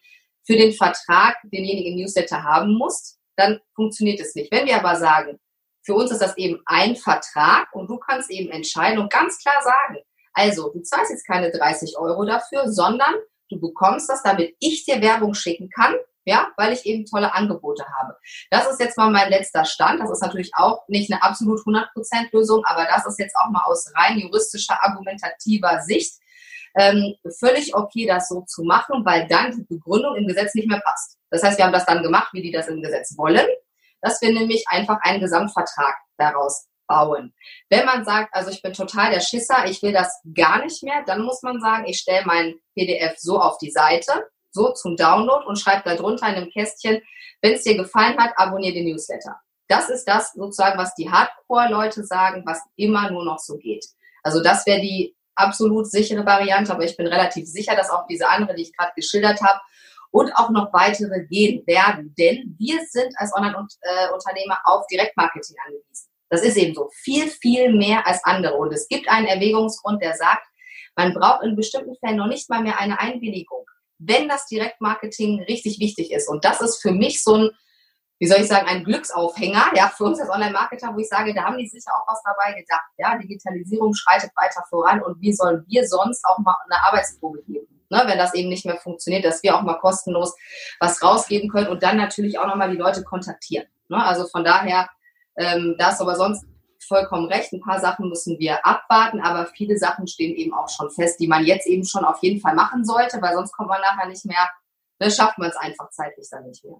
für 0.46 0.56
den 0.56 0.72
Vertrag 0.72 1.36
denjenigen 1.44 1.96
Newsletter 1.96 2.42
haben 2.42 2.74
musst, 2.74 3.18
dann 3.36 3.60
funktioniert 3.74 4.20
es 4.20 4.34
nicht. 4.34 4.52
Wenn 4.52 4.66
wir 4.66 4.76
aber 4.76 4.96
sagen, 4.96 5.38
für 5.82 5.94
uns 5.94 6.10
ist 6.10 6.22
das 6.22 6.36
eben 6.36 6.60
ein 6.66 6.96
Vertrag 6.96 7.68
und 7.72 7.88
du 7.88 7.98
kannst 7.98 8.30
eben 8.30 8.50
entscheiden 8.50 8.98
und 8.98 9.12
ganz 9.12 9.38
klar 9.38 9.60
sagen, 9.62 9.98
also 10.32 10.70
du 10.70 10.80
zahlst 10.82 11.10
jetzt 11.10 11.26
keine 11.26 11.50
30 11.50 11.96
Euro 11.98 12.24
dafür, 12.24 12.70
sondern 12.70 13.14
du 13.50 13.60
bekommst 13.60 14.08
das, 14.08 14.22
damit 14.22 14.54
ich 14.60 14.84
dir 14.84 15.00
Werbung 15.00 15.34
schicken 15.34 15.68
kann, 15.70 15.94
ja, 16.24 16.48
weil 16.56 16.72
ich 16.72 16.86
eben 16.86 17.04
tolle 17.04 17.34
Angebote 17.34 17.84
habe. 17.98 18.16
Das 18.50 18.66
ist 18.66 18.80
jetzt 18.80 18.96
mal 18.96 19.10
mein 19.10 19.28
letzter 19.28 19.66
Stand. 19.66 20.00
Das 20.00 20.10
ist 20.10 20.22
natürlich 20.22 20.52
auch 20.54 20.88
nicht 20.88 21.12
eine 21.12 21.22
absolut 21.22 21.60
100% 21.60 21.86
Lösung, 22.32 22.64
aber 22.64 22.86
das 22.86 23.06
ist 23.06 23.18
jetzt 23.18 23.36
auch 23.36 23.50
mal 23.50 23.62
aus 23.64 23.92
rein 23.94 24.18
juristischer, 24.18 24.82
argumentativer 24.82 25.82
Sicht 25.82 26.14
ähm, 26.76 27.14
völlig 27.38 27.74
okay, 27.74 28.06
das 28.06 28.28
so 28.28 28.42
zu 28.42 28.64
machen, 28.64 29.04
weil 29.04 29.26
dann 29.28 29.52
die 29.52 29.64
Begründung 29.64 30.16
im 30.16 30.26
Gesetz 30.26 30.54
nicht 30.54 30.68
mehr 30.68 30.80
passt. 30.80 31.18
Das 31.30 31.42
heißt, 31.42 31.58
wir 31.58 31.64
haben 31.64 31.72
das 31.72 31.86
dann 31.86 32.02
gemacht, 32.02 32.32
wie 32.32 32.42
die 32.42 32.52
das 32.52 32.68
im 32.68 32.82
Gesetz 32.82 33.16
wollen, 33.16 33.46
dass 34.00 34.20
wir 34.20 34.32
nämlich 34.32 34.64
einfach 34.68 34.98
einen 35.02 35.20
Gesamtvertrag 35.20 35.96
daraus 36.16 36.66
bauen. 36.86 37.32
Wenn 37.70 37.86
man 37.86 38.04
sagt, 38.04 38.34
also 38.34 38.50
ich 38.50 38.60
bin 38.62 38.72
total 38.72 39.10
der 39.10 39.20
Schisser, 39.20 39.64
ich 39.66 39.82
will 39.82 39.92
das 39.92 40.20
gar 40.34 40.62
nicht 40.62 40.82
mehr, 40.82 41.02
dann 41.06 41.22
muss 41.22 41.42
man 41.42 41.60
sagen, 41.60 41.86
ich 41.86 41.98
stelle 41.98 42.26
mein 42.26 42.54
PDF 42.74 43.18
so 43.18 43.40
auf 43.40 43.58
die 43.58 43.70
Seite, 43.70 44.28
so 44.50 44.72
zum 44.72 44.96
Download 44.96 45.46
und 45.46 45.58
schreibe 45.58 45.82
da 45.84 45.96
drunter 45.96 46.28
in 46.28 46.34
einem 46.34 46.50
Kästchen, 46.50 47.00
wenn 47.40 47.54
es 47.54 47.62
dir 47.62 47.76
gefallen 47.76 48.18
hat, 48.18 48.32
abonniere 48.36 48.74
den 48.74 48.86
Newsletter. 48.86 49.36
Das 49.68 49.88
ist 49.88 50.04
das 50.04 50.32
sozusagen, 50.32 50.78
was 50.78 50.94
die 50.94 51.10
Hardcore-Leute 51.10 52.04
sagen, 52.04 52.42
was 52.46 52.60
immer 52.76 53.10
nur 53.10 53.24
noch 53.24 53.38
so 53.38 53.56
geht. 53.56 53.84
Also 54.22 54.42
das 54.42 54.66
wäre 54.66 54.80
die 54.80 55.16
absolut 55.36 55.90
sichere 55.90 56.24
Variante, 56.24 56.72
aber 56.72 56.84
ich 56.84 56.96
bin 56.96 57.06
relativ 57.06 57.46
sicher, 57.46 57.74
dass 57.76 57.90
auch 57.90 58.06
diese 58.06 58.28
andere, 58.28 58.54
die 58.54 58.62
ich 58.62 58.76
gerade 58.76 58.92
geschildert 58.96 59.40
habe, 59.42 59.60
und 60.10 60.30
auch 60.36 60.50
noch 60.50 60.72
weitere 60.72 61.26
gehen 61.26 61.66
werden. 61.66 62.14
Denn 62.16 62.54
wir 62.56 62.80
sind 62.88 63.12
als 63.16 63.34
Online-Unternehmer 63.34 64.60
auf 64.64 64.86
Direktmarketing 64.86 65.56
angewiesen. 65.66 66.08
Das 66.30 66.42
ist 66.42 66.56
eben 66.56 66.72
so. 66.72 66.88
Viel, 67.02 67.28
viel 67.28 67.72
mehr 67.72 68.06
als 68.06 68.22
andere. 68.22 68.54
Und 68.54 68.72
es 68.72 68.86
gibt 68.86 69.08
einen 69.08 69.26
Erwägungsgrund, 69.26 70.00
der 70.00 70.14
sagt, 70.14 70.46
man 70.94 71.14
braucht 71.14 71.42
in 71.42 71.56
bestimmten 71.56 71.96
Fällen 71.96 72.18
noch 72.18 72.28
nicht 72.28 72.48
mal 72.48 72.62
mehr 72.62 72.78
eine 72.78 73.00
Einwilligung, 73.00 73.66
wenn 73.98 74.28
das 74.28 74.46
Direktmarketing 74.46 75.42
richtig 75.48 75.80
wichtig 75.80 76.12
ist. 76.12 76.28
Und 76.28 76.44
das 76.44 76.60
ist 76.60 76.80
für 76.80 76.92
mich 76.92 77.20
so 77.22 77.34
ein 77.34 77.50
wie 78.24 78.28
soll 78.28 78.40
ich 78.40 78.48
sagen, 78.48 78.66
ein 78.66 78.84
Glücksaufhänger, 78.84 79.72
ja, 79.74 79.92
für 79.94 80.04
uns 80.04 80.18
als 80.18 80.30
Online-Marketer, 80.30 80.94
wo 80.94 80.98
ich 80.98 81.10
sage, 81.10 81.34
da 81.34 81.44
haben 81.44 81.58
die 81.58 81.68
sicher 81.68 81.90
auch 81.90 82.10
was 82.10 82.22
dabei 82.22 82.58
gedacht. 82.58 82.88
Ja, 82.96 83.18
Digitalisierung 83.18 83.92
schreitet 83.92 84.30
weiter 84.34 84.64
voran 84.70 85.02
und 85.02 85.20
wie 85.20 85.34
sollen 85.34 85.62
wir 85.68 85.86
sonst 85.86 86.24
auch 86.24 86.38
mal 86.38 86.56
eine 86.64 86.82
Arbeitsprobe 86.84 87.42
geben? 87.42 87.66
Ne, 87.90 88.02
wenn 88.06 88.16
das 88.16 88.32
eben 88.32 88.48
nicht 88.48 88.64
mehr 88.64 88.78
funktioniert, 88.78 89.26
dass 89.26 89.42
wir 89.42 89.54
auch 89.54 89.60
mal 89.60 89.74
kostenlos 89.74 90.34
was 90.80 91.02
rausgeben 91.02 91.50
können 91.50 91.68
und 91.68 91.82
dann 91.82 91.98
natürlich 91.98 92.38
auch 92.38 92.46
nochmal 92.46 92.70
die 92.70 92.78
Leute 92.78 93.04
kontaktieren. 93.04 93.66
Ne? 93.88 94.02
Also 94.02 94.26
von 94.26 94.42
daher, 94.42 94.88
ähm, 95.36 95.76
da 95.78 95.90
ist 95.90 96.00
aber 96.00 96.16
sonst 96.16 96.46
vollkommen 96.80 97.30
recht. 97.30 97.52
Ein 97.52 97.60
paar 97.60 97.78
Sachen 97.78 98.08
müssen 98.08 98.38
wir 98.38 98.64
abwarten, 98.64 99.20
aber 99.20 99.44
viele 99.48 99.76
Sachen 99.76 100.06
stehen 100.06 100.34
eben 100.34 100.54
auch 100.54 100.70
schon 100.70 100.90
fest, 100.90 101.20
die 101.20 101.28
man 101.28 101.44
jetzt 101.44 101.66
eben 101.66 101.84
schon 101.84 102.06
auf 102.06 102.22
jeden 102.22 102.40
Fall 102.40 102.54
machen 102.54 102.86
sollte, 102.86 103.20
weil 103.20 103.34
sonst 103.34 103.52
kommt 103.52 103.68
man 103.68 103.82
nachher 103.82 104.08
nicht 104.08 104.24
mehr, 104.24 104.48
ne, 104.98 105.10
schafft 105.10 105.36
man 105.36 105.50
es 105.50 105.56
einfach 105.56 105.90
zeitlich 105.90 106.26
dann 106.30 106.46
nicht 106.46 106.64
mehr. 106.64 106.78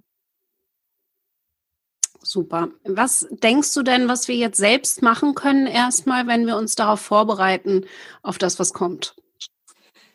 Super. 2.25 2.69
Was 2.85 3.27
denkst 3.31 3.75
du 3.75 3.83
denn, 3.83 4.09
was 4.09 4.29
wir 4.29 4.35
jetzt 4.35 4.57
selbst 4.57 5.03
machen 5.03 5.35
können, 5.35 5.67
erstmal, 5.67 6.27
wenn 6.27 6.47
wir 6.47 6.57
uns 6.57 6.75
darauf 6.75 7.01
vorbereiten, 7.01 7.85
auf 8.23 8.39
das, 8.39 8.59
was 8.59 8.73
kommt? 8.73 9.15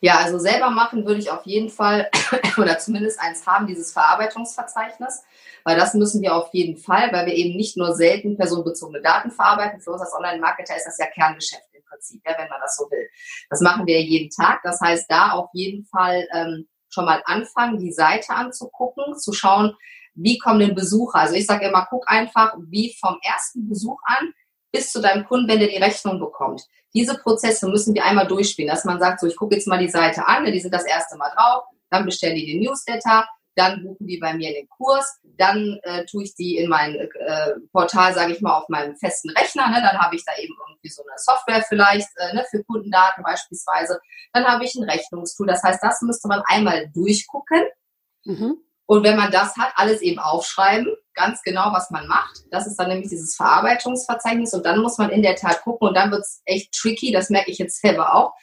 Ja, 0.02 0.18
also 0.20 0.40
selber 0.40 0.70
machen 0.70 1.06
würde 1.06 1.20
ich 1.20 1.30
auf 1.30 1.46
jeden 1.46 1.70
Fall 1.70 2.10
oder 2.58 2.80
zumindest 2.80 3.20
eins 3.20 3.46
haben, 3.46 3.68
dieses 3.68 3.92
Verarbeitungsverzeichnis, 3.92 5.24
weil 5.66 5.78
das 5.78 5.94
müssen 5.94 6.22
wir 6.22 6.36
auf 6.36 6.50
jeden 6.54 6.78
Fall, 6.78 7.12
weil 7.12 7.26
wir 7.26 7.34
eben 7.34 7.56
nicht 7.56 7.78
nur 7.78 7.94
selten 7.94 8.38
personenbezogene 8.38 9.02
Daten 9.02 9.30
verarbeiten. 9.30 9.82
Für 9.82 9.92
uns 9.92 10.02
als 10.02 10.14
Online-Marketer 10.14 10.76
ist 10.76 10.86
das 10.86 10.98
ja 10.98 11.06
Kerngeschäft 11.08 11.66
im 11.74 11.84
Prinzip, 11.84 12.22
ja, 12.26 12.34
wenn 12.38 12.50
man 12.50 12.62
das 12.62 12.78
so 12.78 12.90
will. 12.90 13.08
Das 13.50 13.62
machen 13.62 13.86
wir 13.86 14.02
jeden 14.02 14.30
Tag. 14.30 14.62
Das 14.64 14.80
heißt, 14.80 15.06
da 15.10 15.32
auf 15.32 15.50
jeden 15.54 15.86
Fall 15.86 16.28
ähm, 16.34 16.68
schon 16.88 17.06
mal 17.06 17.22
anfangen, 17.26 17.78
die 17.78 17.92
Seite 17.92 18.34
anzugucken, 18.34 19.18
zu 19.18 19.34
schauen, 19.34 19.76
wie 20.22 20.38
kommen 20.38 20.60
denn 20.60 20.76
Besucher? 20.76 21.20
Also 21.20 21.36
ich 21.36 21.46
sage 21.46 21.68
immer, 21.68 21.88
guck 21.90 22.10
einfach, 22.10 22.56
wie 22.68 22.96
vom 23.00 23.18
ersten 23.22 23.68
Besuch 23.68 24.00
an 24.04 24.34
bis 24.72 24.92
zu 24.92 25.02
deinem 25.02 25.26
Kunden, 25.26 25.48
wenn 25.48 25.60
der 25.60 25.70
die 25.70 25.78
Rechnung 25.78 26.20
bekommt. 26.20 26.62
Diese 26.94 27.18
Prozesse 27.18 27.68
müssen 27.68 27.94
wir 27.94 28.04
einmal 28.04 28.28
durchspielen, 28.28 28.70
dass 28.70 28.86
man 28.86 29.00
sagt, 29.00 29.20
so 29.20 29.28
ich 29.28 29.36
gucke 29.36 29.56
jetzt 29.56 29.68
mal 29.68 29.80
die 29.80 29.90
Seite 29.90 30.28
an, 30.28 30.46
die 30.46 30.60
sind 30.60 30.74
das 30.74 30.86
erste 30.86 31.18
Mal 31.18 31.32
drauf, 31.36 31.64
dann 31.90 32.06
bestellen 32.06 32.36
die 32.36 32.46
den 32.46 32.62
Newsletter, 32.62 33.28
dann 33.56 33.84
buchen 33.84 34.08
die 34.08 34.18
bei 34.18 34.34
mir 34.34 34.54
den 34.54 34.70
Kurs, 34.70 35.20
dann 35.24 35.80
äh, 35.84 36.06
tue 36.06 36.24
ich 36.24 36.36
die 36.36 36.58
in 36.58 36.70
mein 36.70 36.96
äh, 36.96 37.52
Portal, 37.72 38.14
sage 38.14 38.34
ich 38.34 38.42
mal, 38.42 38.58
auf 38.58 38.70
meinem 38.70 38.96
festen 38.96 39.30
Rechner, 39.32 39.68
ne? 39.70 39.82
dann 39.82 39.98
habe 40.00 40.16
ich 40.16 40.24
da 40.26 40.32
eben 40.38 40.54
irgendwie 40.68 40.90
so 40.90 41.04
eine 41.04 41.18
Software 41.18 41.64
vielleicht 41.68 42.08
äh, 42.18 42.34
ne? 42.36 42.46
für 42.50 42.64
Kundendaten 42.64 43.24
beispielsweise, 43.24 44.00
dann 44.34 44.46
habe 44.46 44.64
ich 44.64 44.76
ein 44.76 44.90
Rechnungstool. 44.90 45.48
Das 45.48 45.64
heißt, 45.64 45.84
das 45.84 46.02
müsste 46.02 46.28
man 46.28 46.42
einmal 46.46 46.90
durchgucken. 46.94 47.64
Mhm. 48.26 48.58
Und 48.90 49.04
wenn 49.04 49.18
man 49.18 49.32
das 49.32 49.56
hat, 49.56 49.72
alles 49.76 50.02
eben 50.02 50.18
aufschreiben, 50.18 50.88
ganz 51.14 51.44
genau, 51.44 51.72
was 51.72 51.92
man 51.92 52.08
macht. 52.08 52.40
Das 52.50 52.66
ist 52.66 52.76
dann 52.78 52.88
nämlich 52.88 53.10
dieses 53.10 53.36
Verarbeitungsverzeichnis. 53.36 54.52
Und 54.56 54.66
dann 54.66 54.80
muss 54.80 54.98
man 54.98 55.12
in 55.12 55.22
der 55.22 55.36
Tat 55.36 55.62
gucken 55.62 55.90
und 55.90 55.94
dann 55.94 56.10
wird 56.10 56.22
es 56.22 56.42
echt 56.46 56.74
tricky, 56.74 57.12
das 57.12 57.30
merke 57.30 57.52
ich 57.52 57.60
jetzt 57.60 57.82
selber 57.82 58.16
auch. 58.16 58.34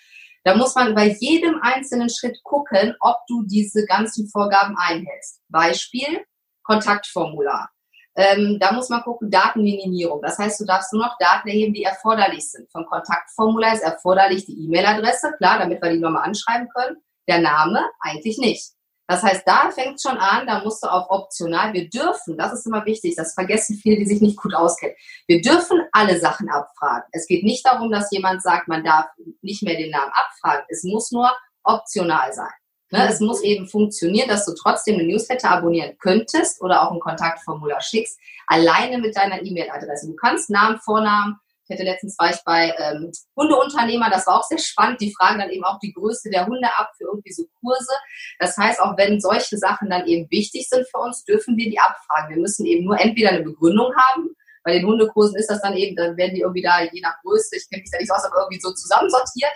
Da 0.45 0.55
muss 0.55 0.77
man 0.77 0.95
bei 0.95 1.09
jedem 1.19 1.61
einzelnen 1.63 2.09
Schritt 2.09 2.39
gucken, 2.45 2.95
ob 3.01 3.17
du 3.27 3.43
diese 3.43 3.87
ganzen 3.87 4.29
Vorgaben 4.29 4.77
einhältst. 4.79 5.41
Beispiel, 5.49 6.25
Kontaktformular. 6.63 7.69
Ähm, 8.15 8.59
da 8.61 8.71
muss 8.71 8.89
man 8.89 9.03
gucken, 9.03 9.29
Datenminimierung. 9.29 10.23
Das 10.23 10.39
heißt, 10.39 10.61
du 10.61 10.65
darfst 10.65 10.93
nur 10.93 11.03
noch 11.03 11.19
Daten 11.19 11.49
erheben, 11.49 11.75
die 11.75 11.83
erforderlich 11.83 12.49
sind. 12.49 12.71
Vom 12.71 12.87
Kontaktformular 12.87 13.75
ist 13.75 13.83
erforderlich 13.83 14.47
die 14.47 14.65
E-Mail-Adresse, 14.67 15.35
klar, 15.39 15.59
damit 15.59 15.83
wir 15.83 15.91
die 15.91 15.99
nochmal 15.99 16.23
anschreiben 16.23 16.69
können. 16.69 16.99
Der 17.29 17.41
Name 17.41 17.81
eigentlich 17.99 18.39
nicht. 18.39 18.76
Das 19.09 19.23
heißt, 19.23 19.42
da 19.47 19.71
fängt 19.71 20.01
schon 20.01 20.19
an, 20.19 20.47
da 20.47 20.62
musst 20.62 20.83
du 20.83 20.88
auf 20.88 21.07
optional. 21.11 21.73
Wir 21.73 21.88
dürfen, 21.88 22.37
das 22.37 22.53
ist 22.53 22.66
immer 22.66 22.85
wichtig, 22.87 23.14
das 23.16 23.35
vergessen 23.35 23.77
viele, 23.77 23.97
die 23.97 24.07
sich 24.07 24.21
nicht 24.21 24.37
gut 24.37 24.55
auskennen. 24.55 24.97
Wir 25.27 25.40
dürfen 25.40 25.81
alle 25.92 26.19
Sachen 26.19 26.49
abfragen. 26.49 27.05
Es 27.12 27.27
geht 27.27 27.45
nicht 27.45 27.64
darum, 27.64 27.90
dass 27.90 28.11
jemand 28.11 28.42
sagt, 28.42 28.69
man 28.69 28.85
darf 28.85 29.07
nicht 29.42 29.62
mehr 29.62 29.77
den 29.77 29.90
Namen 29.90 30.12
abfragen. 30.12 30.64
Es 30.69 30.83
muss 30.83 31.12
nur 31.12 31.31
optional 31.62 32.33
sein. 32.33 32.53
Ne? 32.90 33.09
Es 33.09 33.21
muss 33.21 33.42
eben 33.42 33.69
funktionieren, 33.69 34.29
dass 34.29 34.45
du 34.47 34.55
trotzdem 34.55 34.97
eine 34.97 35.05
Newsletter 35.05 35.51
abonnieren 35.51 35.97
könntest 35.99 36.61
oder 36.61 36.83
auch 36.83 36.92
ein 36.92 37.01
Kontaktformular 37.01 37.81
schickst, 37.81 38.19
alleine 38.47 38.99
mit 38.99 39.16
deiner 39.16 39.42
E-Mail-Adresse. 39.42 40.09
Du 40.09 40.16
kannst 40.16 40.51
Namen, 40.51 40.79
Vornamen, 40.79 41.38
ich 41.69 41.75
hatte 41.75 41.83
letztens 41.83 42.17
war 42.17 42.31
ich 42.31 42.39
bei 42.45 42.73
ähm, 42.79 43.11
Hundeunternehmer, 43.35 44.09
das 44.09 44.27
war 44.29 44.39
auch 44.39 44.45
sehr 44.45 44.59
spannend. 44.59 45.01
Die 45.01 45.13
fragen 45.13 45.41
dann 45.41 45.51
eben 45.51 45.65
auch 45.65 45.81
die 45.81 45.93
Größe 45.93 46.31
der 46.31 46.47
Hunde 46.47 46.69
ab 46.77 46.93
für 46.97 47.05
irgendwie 47.05 47.33
so 47.33 47.45
Kurse. 47.61 47.93
Das 48.39 48.57
heißt, 48.57 48.81
auch 48.81 48.97
wenn 48.97 49.21
solche 49.21 49.59
Sachen 49.59 49.91
dann 49.91 50.07
eben 50.07 50.31
wichtig 50.31 50.69
sind 50.69 50.87
für 50.89 50.99
uns, 50.99 51.25
dürfen 51.25 51.57
wir 51.57 51.69
die 51.69 51.81
abfragen. 51.81 52.37
Wir 52.37 52.41
müssen 52.41 52.67
eben 52.67 52.85
nur 52.85 53.01
entweder 53.01 53.31
eine 53.31 53.43
Begründung 53.43 53.93
haben. 53.97 54.37
Bei 54.63 54.75
den 54.75 54.87
Hundekursen 54.87 55.37
ist 55.37 55.51
das 55.51 55.61
dann 55.61 55.75
eben, 55.75 55.97
dann 55.97 56.17
werden 56.17 56.35
die 56.35 56.43
irgendwie 56.43 56.63
da 56.63 56.83
je 56.83 57.01
nach 57.01 57.21
Größe, 57.23 57.57
ich 57.57 57.69
kenne 57.69 57.83
mich 57.83 57.91
da 57.91 57.99
nicht 57.99 58.09
so 58.09 58.15
aus, 58.15 58.25
aber 58.25 58.43
irgendwie 58.43 58.61
so 58.61 58.73
zusammensortiert. 58.73 59.53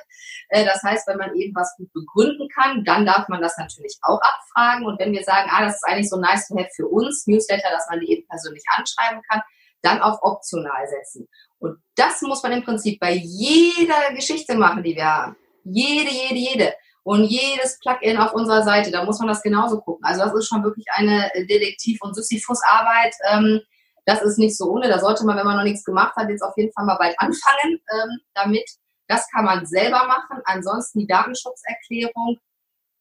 Äh, 0.49 0.65
das 0.65 0.83
heißt, 0.83 1.07
wenn 1.07 1.19
man 1.19 1.35
eben 1.37 1.55
was 1.55 1.77
gut 1.77 1.93
begründen 1.93 2.49
kann, 2.49 2.85
dann 2.85 3.07
darf 3.07 3.29
man 3.29 3.41
das 3.41 3.57
natürlich 3.57 3.99
auch 4.03 4.21
abfragen. 4.21 4.85
Und 4.85 4.99
wenn 4.99 5.13
wir 5.13 5.23
sagen, 5.23 5.49
ah, 5.53 5.63
das 5.65 5.77
ist 5.77 5.85
eigentlich 5.87 6.11
so 6.11 6.17
nice 6.17 6.49
to 6.49 6.57
have 6.57 6.71
für 6.75 6.89
uns, 6.89 7.27
Newsletter, 7.29 7.71
dass 7.71 7.89
man 7.89 8.01
die 8.01 8.11
eben 8.11 8.27
persönlich 8.27 8.65
anschreiben 8.77 9.23
kann, 9.31 9.43
dann 9.83 10.01
auf 10.01 10.19
optional 10.23 10.87
setzen. 10.89 11.29
Und 11.61 11.79
das 11.95 12.21
muss 12.23 12.43
man 12.43 12.53
im 12.53 12.65
Prinzip 12.65 12.99
bei 12.99 13.13
jeder 13.13 14.13
Geschichte 14.15 14.57
machen, 14.57 14.83
die 14.83 14.97
wir 14.97 15.05
haben. 15.05 15.37
Jede, 15.65 16.11
jede, 16.11 16.35
jede. 16.35 16.75
Und 17.03 17.25
jedes 17.25 17.79
Plugin 17.81 18.19
auf 18.19 18.35
unserer 18.35 18.63
Seite, 18.63 18.91
da 18.91 19.05
muss 19.05 19.19
man 19.19 19.29
das 19.29 19.43
genauso 19.43 19.81
gucken. 19.81 20.05
Also 20.05 20.23
das 20.23 20.35
ist 20.35 20.49
schon 20.49 20.63
wirklich 20.65 20.87
eine 20.93 21.31
Detektiv- 21.35 22.03
und 22.03 22.15
Sisyphus-Arbeit. 22.15 23.15
Ähm, 23.31 23.61
das 24.05 24.23
ist 24.23 24.39
nicht 24.39 24.57
so 24.57 24.71
ohne. 24.71 24.89
Da 24.89 24.99
sollte 24.99 25.25
man, 25.25 25.37
wenn 25.37 25.47
man 25.47 25.57
noch 25.57 25.65
nichts 25.65 25.85
gemacht 25.85 26.17
hat, 26.17 26.29
jetzt 26.29 26.43
auf 26.43 26.57
jeden 26.57 26.73
Fall 26.73 26.85
mal 26.85 26.97
bald 26.97 27.19
anfangen 27.19 27.81
ähm, 27.93 28.21
damit. 28.35 28.69
Das 29.09 29.29
kann 29.31 29.45
man 29.45 29.67
selber 29.67 30.07
machen. 30.07 30.41
Ansonsten 30.45 31.01
die 31.01 31.07
Datenschutzerklärung 31.07 32.39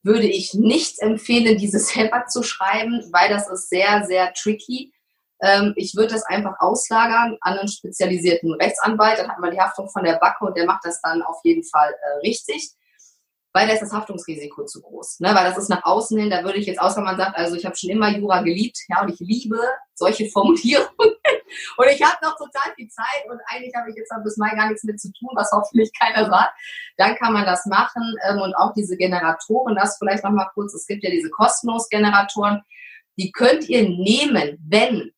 würde 0.02 0.26
ich 0.26 0.54
nicht 0.54 1.00
empfehlen, 1.00 1.58
diese 1.58 1.78
selber 1.80 2.26
zu 2.26 2.42
schreiben, 2.42 3.08
weil 3.12 3.28
das 3.28 3.48
ist 3.48 3.68
sehr, 3.68 4.04
sehr 4.04 4.32
tricky. 4.34 4.92
Ähm, 5.42 5.72
ich 5.76 5.94
würde 5.94 6.14
das 6.14 6.24
einfach 6.24 6.54
auslagern 6.58 7.36
an 7.40 7.58
einen 7.58 7.68
spezialisierten 7.68 8.52
Rechtsanwalt. 8.54 9.18
Dann 9.18 9.30
hat 9.30 9.38
man 9.38 9.50
die 9.50 9.60
Haftung 9.60 9.88
von 9.88 10.04
der 10.04 10.18
Backe 10.18 10.44
und 10.44 10.56
der 10.56 10.66
macht 10.66 10.84
das 10.84 11.00
dann 11.02 11.22
auf 11.22 11.40
jeden 11.44 11.64
Fall 11.64 11.90
äh, 11.90 12.18
richtig 12.26 12.74
weil 13.52 13.66
da 13.66 13.74
ist 13.74 13.82
das 13.82 13.92
Haftungsrisiko 13.92 14.64
zu 14.64 14.80
groß. 14.80 15.20
Ne? 15.20 15.34
Weil 15.34 15.44
das 15.44 15.58
ist 15.58 15.68
nach 15.68 15.84
außen 15.84 16.18
hin, 16.18 16.30
da 16.30 16.44
würde 16.44 16.58
ich 16.58 16.66
jetzt, 16.66 16.80
außer 16.80 17.00
man 17.00 17.16
sagt, 17.16 17.36
also 17.36 17.56
ich 17.56 17.64
habe 17.64 17.76
schon 17.76 17.90
immer 17.90 18.08
Jura 18.08 18.42
geliebt, 18.42 18.78
ja, 18.88 19.02
und 19.02 19.12
ich 19.12 19.20
liebe 19.20 19.58
solche 19.94 20.28
Formulierungen. 20.30 20.88
und 21.76 21.86
ich 21.90 22.02
habe 22.02 22.16
noch 22.22 22.36
total 22.36 22.72
viel 22.76 22.88
Zeit 22.88 23.24
und 23.28 23.40
eigentlich 23.46 23.74
habe 23.74 23.90
ich 23.90 23.96
jetzt 23.96 24.12
bis 24.22 24.36
Mai 24.36 24.54
gar 24.54 24.68
nichts 24.68 24.84
mit 24.84 25.00
zu 25.00 25.12
tun, 25.12 25.30
was 25.34 25.50
hoffentlich 25.52 25.90
keiner 25.98 26.26
sagt. 26.30 26.52
Dann 26.96 27.16
kann 27.16 27.32
man 27.32 27.44
das 27.44 27.66
machen 27.66 28.14
ähm, 28.28 28.38
und 28.40 28.54
auch 28.54 28.72
diese 28.74 28.96
Generatoren, 28.96 29.74
das 29.74 29.98
vielleicht 29.98 30.24
nochmal 30.24 30.48
kurz, 30.54 30.74
es 30.74 30.86
gibt 30.86 31.02
ja 31.02 31.10
diese 31.10 31.30
kostenlos 31.30 31.88
Generatoren, 31.88 32.62
die 33.18 33.32
könnt 33.32 33.68
ihr 33.68 33.82
nehmen, 33.82 34.58
wenn 34.66 35.12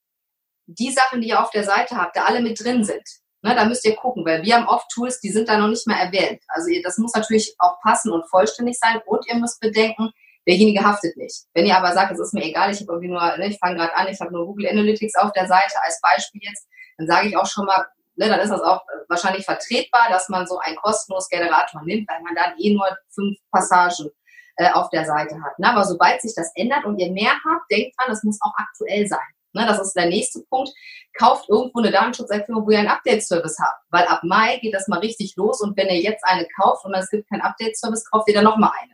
die 0.79 0.91
Sachen, 0.91 1.21
die 1.21 1.29
ihr 1.29 1.41
auf 1.41 1.51
der 1.51 1.65
Seite 1.65 1.97
habt, 1.97 2.17
da 2.17 2.25
alle 2.25 2.41
mit 2.41 2.63
drin 2.63 2.85
sind. 2.85 3.03
Ne, 3.45 3.57
da 3.57 3.65
müsst 3.65 3.85
ihr 3.85 3.97
gucken, 3.97 4.25
weil 4.25 4.43
wir 4.45 4.55
haben 4.55 4.69
oft 4.69 4.89
Tools, 4.95 5.19
die 5.19 5.31
sind 5.31 5.49
da 5.49 5.59
noch 5.59 5.67
nicht 5.67 5.87
mal 5.89 5.99
erwähnt. 5.99 6.41
Also 6.47 6.69
ihr, 6.69 6.81
das 6.81 6.97
muss 6.99 7.13
natürlich 7.13 7.55
auch 7.59 7.81
passen 7.81 8.13
und 8.13 8.29
vollständig 8.31 8.79
sein 8.79 9.01
und 9.05 9.27
ihr 9.27 9.35
müsst 9.35 9.59
bedenken, 9.61 10.13
derjenige 10.47 10.85
haftet 10.85 11.17
nicht. 11.17 11.45
Wenn 11.53 11.67
ihr 11.67 11.77
aber 11.77 11.93
sagt, 11.93 12.13
es 12.13 12.21
ist 12.21 12.35
mir 12.35 12.45
egal, 12.45 12.71
ich 12.71 12.81
habe 12.81 12.93
irgendwie 12.93 13.09
nur, 13.09 13.21
ne, 13.39 13.49
ich 13.49 13.59
fange 13.59 13.77
gerade 13.77 13.95
an, 13.97 14.07
ich 14.07 14.21
habe 14.21 14.33
nur 14.33 14.47
Google 14.47 14.69
Analytics 14.69 15.17
auf 15.17 15.33
der 15.33 15.49
Seite 15.49 15.75
als 15.83 16.01
Beispiel 16.01 16.41
jetzt, 16.45 16.69
dann 16.99 17.09
sage 17.09 17.29
ich 17.29 17.37
auch 17.37 17.47
schon 17.47 17.67
mal, 17.67 17.85
ne, 18.15 18.29
dann 18.29 18.39
ist 18.39 18.51
das 18.51 18.61
auch 18.61 18.83
wahrscheinlich 19.09 19.45
vertretbar, 19.45 20.09
dass 20.09 20.29
man 20.29 20.47
so 20.47 20.59
einen 20.59 20.77
kostenlosen 20.77 21.29
Generator 21.31 21.83
nimmt, 21.83 22.09
weil 22.09 22.23
man 22.23 22.37
dann 22.37 22.55
eh 22.59 22.73
nur 22.73 22.87
fünf 23.11 23.39
Passagen 23.51 24.11
äh, 24.57 24.71
auf 24.71 24.89
der 24.91 25.05
Seite 25.05 25.35
hat. 25.43 25.59
Ne? 25.59 25.69
Aber 25.69 25.85
sobald 25.85 26.21
sich 26.21 26.35
das 26.35 26.53
ändert 26.55 26.85
und 26.85 26.99
ihr 26.99 27.11
mehr 27.11 27.33
habt, 27.33 27.71
denkt 27.71 27.97
dran, 27.99 28.13
es 28.13 28.23
muss 28.23 28.39
auch 28.41 28.53
aktuell 28.57 29.07
sein. 29.07 29.19
Ne, 29.55 29.67
das 29.67 29.81
ist 29.81 29.95
der 29.95 30.07
nächste 30.07 30.41
Punkt. 30.49 30.71
Kauft 31.19 31.49
irgendwo 31.49 31.81
eine 31.81 31.91
Datenschutzerklärung, 31.91 32.67
wo 32.67 32.71
ihr 32.71 32.79
einen 32.79 32.89
Update-Service 32.89 33.59
habt. 33.61 33.85
Weil 33.91 34.07
ab 34.07 34.23
Mai 34.25 34.59
geht 34.63 34.75
das 34.75 34.89
mal 34.89 35.01
richtig 35.01 35.35
los 35.37 35.61
und 35.61 35.77
wenn 35.77 35.89
ihr 35.89 36.01
jetzt 36.01 36.25
eine 36.25 36.47
kauft 36.61 36.85
und 36.85 36.95
es 36.95 37.11
gibt 37.11 37.29
keinen 37.29 37.43
Update-Service, 37.43 38.11
kauft 38.11 38.29
ihr 38.29 38.35
dann 38.35 38.45
nochmal 38.45 38.73
eine. 38.81 38.93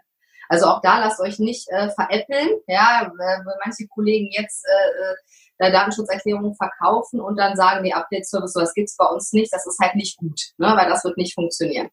Also 0.49 0.67
auch 0.67 0.81
da 0.81 0.99
lasst 0.99 1.21
euch 1.21 1.39
nicht 1.39 1.69
äh, 1.69 1.91
veräppeln, 1.91 2.49
ja, 2.67 3.13
weil 3.17 3.45
manche 3.65 3.87
Kollegen 3.87 4.31
jetzt 4.33 4.65
äh, 4.67 5.67
äh, 5.67 5.73
Datenschutzerklärungen 5.73 6.55
verkaufen 6.55 7.21
und 7.21 7.37
dann 7.37 7.55
sagen, 7.55 7.85
die 7.85 7.93
Update-Service, 7.93 8.53
so 8.55 8.61
das 8.61 8.75
gibt's 8.75 8.97
bei 8.97 9.07
uns 9.07 9.33
nicht, 9.33 9.53
das 9.53 9.67
ist 9.67 9.79
halt 9.79 9.95
nicht 9.95 10.17
gut, 10.17 10.41
ne, 10.57 10.75
weil 10.77 10.89
das 10.89 11.05
wird 11.05 11.19
nicht 11.19 11.35
funktionieren. 11.35 11.91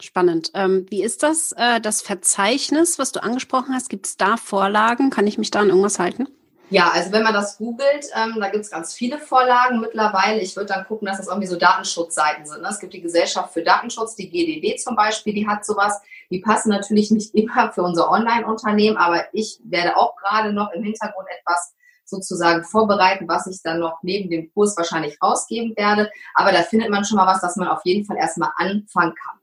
Spannend. 0.00 0.50
Ähm, 0.54 0.86
wie 0.88 1.02
ist 1.02 1.22
das, 1.22 1.52
äh, 1.52 1.80
das 1.80 2.00
Verzeichnis, 2.00 2.98
was 2.98 3.12
du 3.12 3.22
angesprochen 3.22 3.74
hast? 3.74 3.90
Gibt 3.90 4.06
es 4.06 4.16
da 4.16 4.36
Vorlagen? 4.36 5.10
Kann 5.10 5.26
ich 5.26 5.36
mich 5.36 5.50
da 5.50 5.60
an 5.60 5.68
irgendwas 5.68 5.98
halten? 5.98 6.28
Ja, 6.70 6.88
also 6.92 7.10
wenn 7.10 7.24
man 7.24 7.34
das 7.34 7.58
googelt, 7.58 8.06
ähm, 8.14 8.36
da 8.38 8.48
gibt 8.48 8.64
es 8.64 8.70
ganz 8.70 8.94
viele 8.94 9.18
Vorlagen 9.18 9.80
mittlerweile. 9.80 10.40
Ich 10.40 10.54
würde 10.54 10.72
dann 10.72 10.86
gucken, 10.86 11.06
dass 11.06 11.16
das 11.16 11.26
irgendwie 11.26 11.48
so 11.48 11.56
Datenschutzseiten 11.56 12.46
sind. 12.46 12.62
Ne? 12.62 12.68
Es 12.70 12.78
gibt 12.78 12.94
die 12.94 13.00
Gesellschaft 13.00 13.52
für 13.52 13.62
Datenschutz, 13.62 14.14
die 14.14 14.30
GDD 14.30 14.76
zum 14.76 14.94
Beispiel, 14.94 15.34
die 15.34 15.48
hat 15.48 15.64
sowas. 15.64 16.00
Die 16.30 16.38
passen 16.38 16.70
natürlich 16.70 17.10
nicht 17.10 17.34
immer 17.34 17.72
für 17.72 17.82
unser 17.82 18.08
Online-Unternehmen, 18.08 18.96
aber 18.96 19.24
ich 19.32 19.58
werde 19.64 19.96
auch 19.96 20.14
gerade 20.16 20.52
noch 20.52 20.70
im 20.70 20.84
Hintergrund 20.84 21.26
etwas 21.40 21.74
sozusagen 22.04 22.62
vorbereiten, 22.62 23.26
was 23.26 23.48
ich 23.48 23.62
dann 23.62 23.80
noch 23.80 23.98
neben 24.02 24.30
dem 24.30 24.52
Kurs 24.52 24.76
wahrscheinlich 24.76 25.20
rausgeben 25.20 25.76
werde. 25.76 26.08
Aber 26.34 26.52
da 26.52 26.62
findet 26.62 26.90
man 26.90 27.04
schon 27.04 27.16
mal 27.16 27.26
was, 27.26 27.40
dass 27.40 27.56
man 27.56 27.68
auf 27.68 27.80
jeden 27.84 28.04
Fall 28.04 28.16
erstmal 28.16 28.50
anfangen 28.56 29.14
kann. 29.14 29.39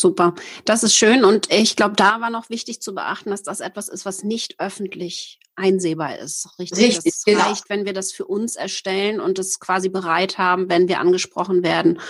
Super. 0.00 0.34
Das 0.64 0.82
ist 0.82 0.94
schön. 0.94 1.24
Und 1.24 1.52
ich 1.52 1.74
glaube, 1.76 1.96
da 1.96 2.20
war 2.20 2.30
noch 2.30 2.50
wichtig 2.50 2.80
zu 2.80 2.94
beachten, 2.94 3.30
dass 3.30 3.42
das 3.42 3.60
etwas 3.60 3.88
ist, 3.88 4.04
was 4.04 4.22
nicht 4.22 4.60
öffentlich 4.60 5.40
einsehbar 5.56 6.18
ist. 6.18 6.48
Richtig. 6.58 6.96
Richtig 6.96 7.12
das 7.12 7.24
genau. 7.24 7.40
reicht, 7.40 7.68
wenn 7.68 7.84
wir 7.84 7.92
das 7.92 8.12
für 8.12 8.24
uns 8.24 8.54
erstellen 8.54 9.20
und 9.20 9.38
es 9.38 9.58
quasi 9.58 9.88
bereit 9.88 10.38
haben, 10.38 10.68
wenn 10.68 10.88
wir 10.88 11.00
angesprochen 11.00 11.64
werden 11.64 12.00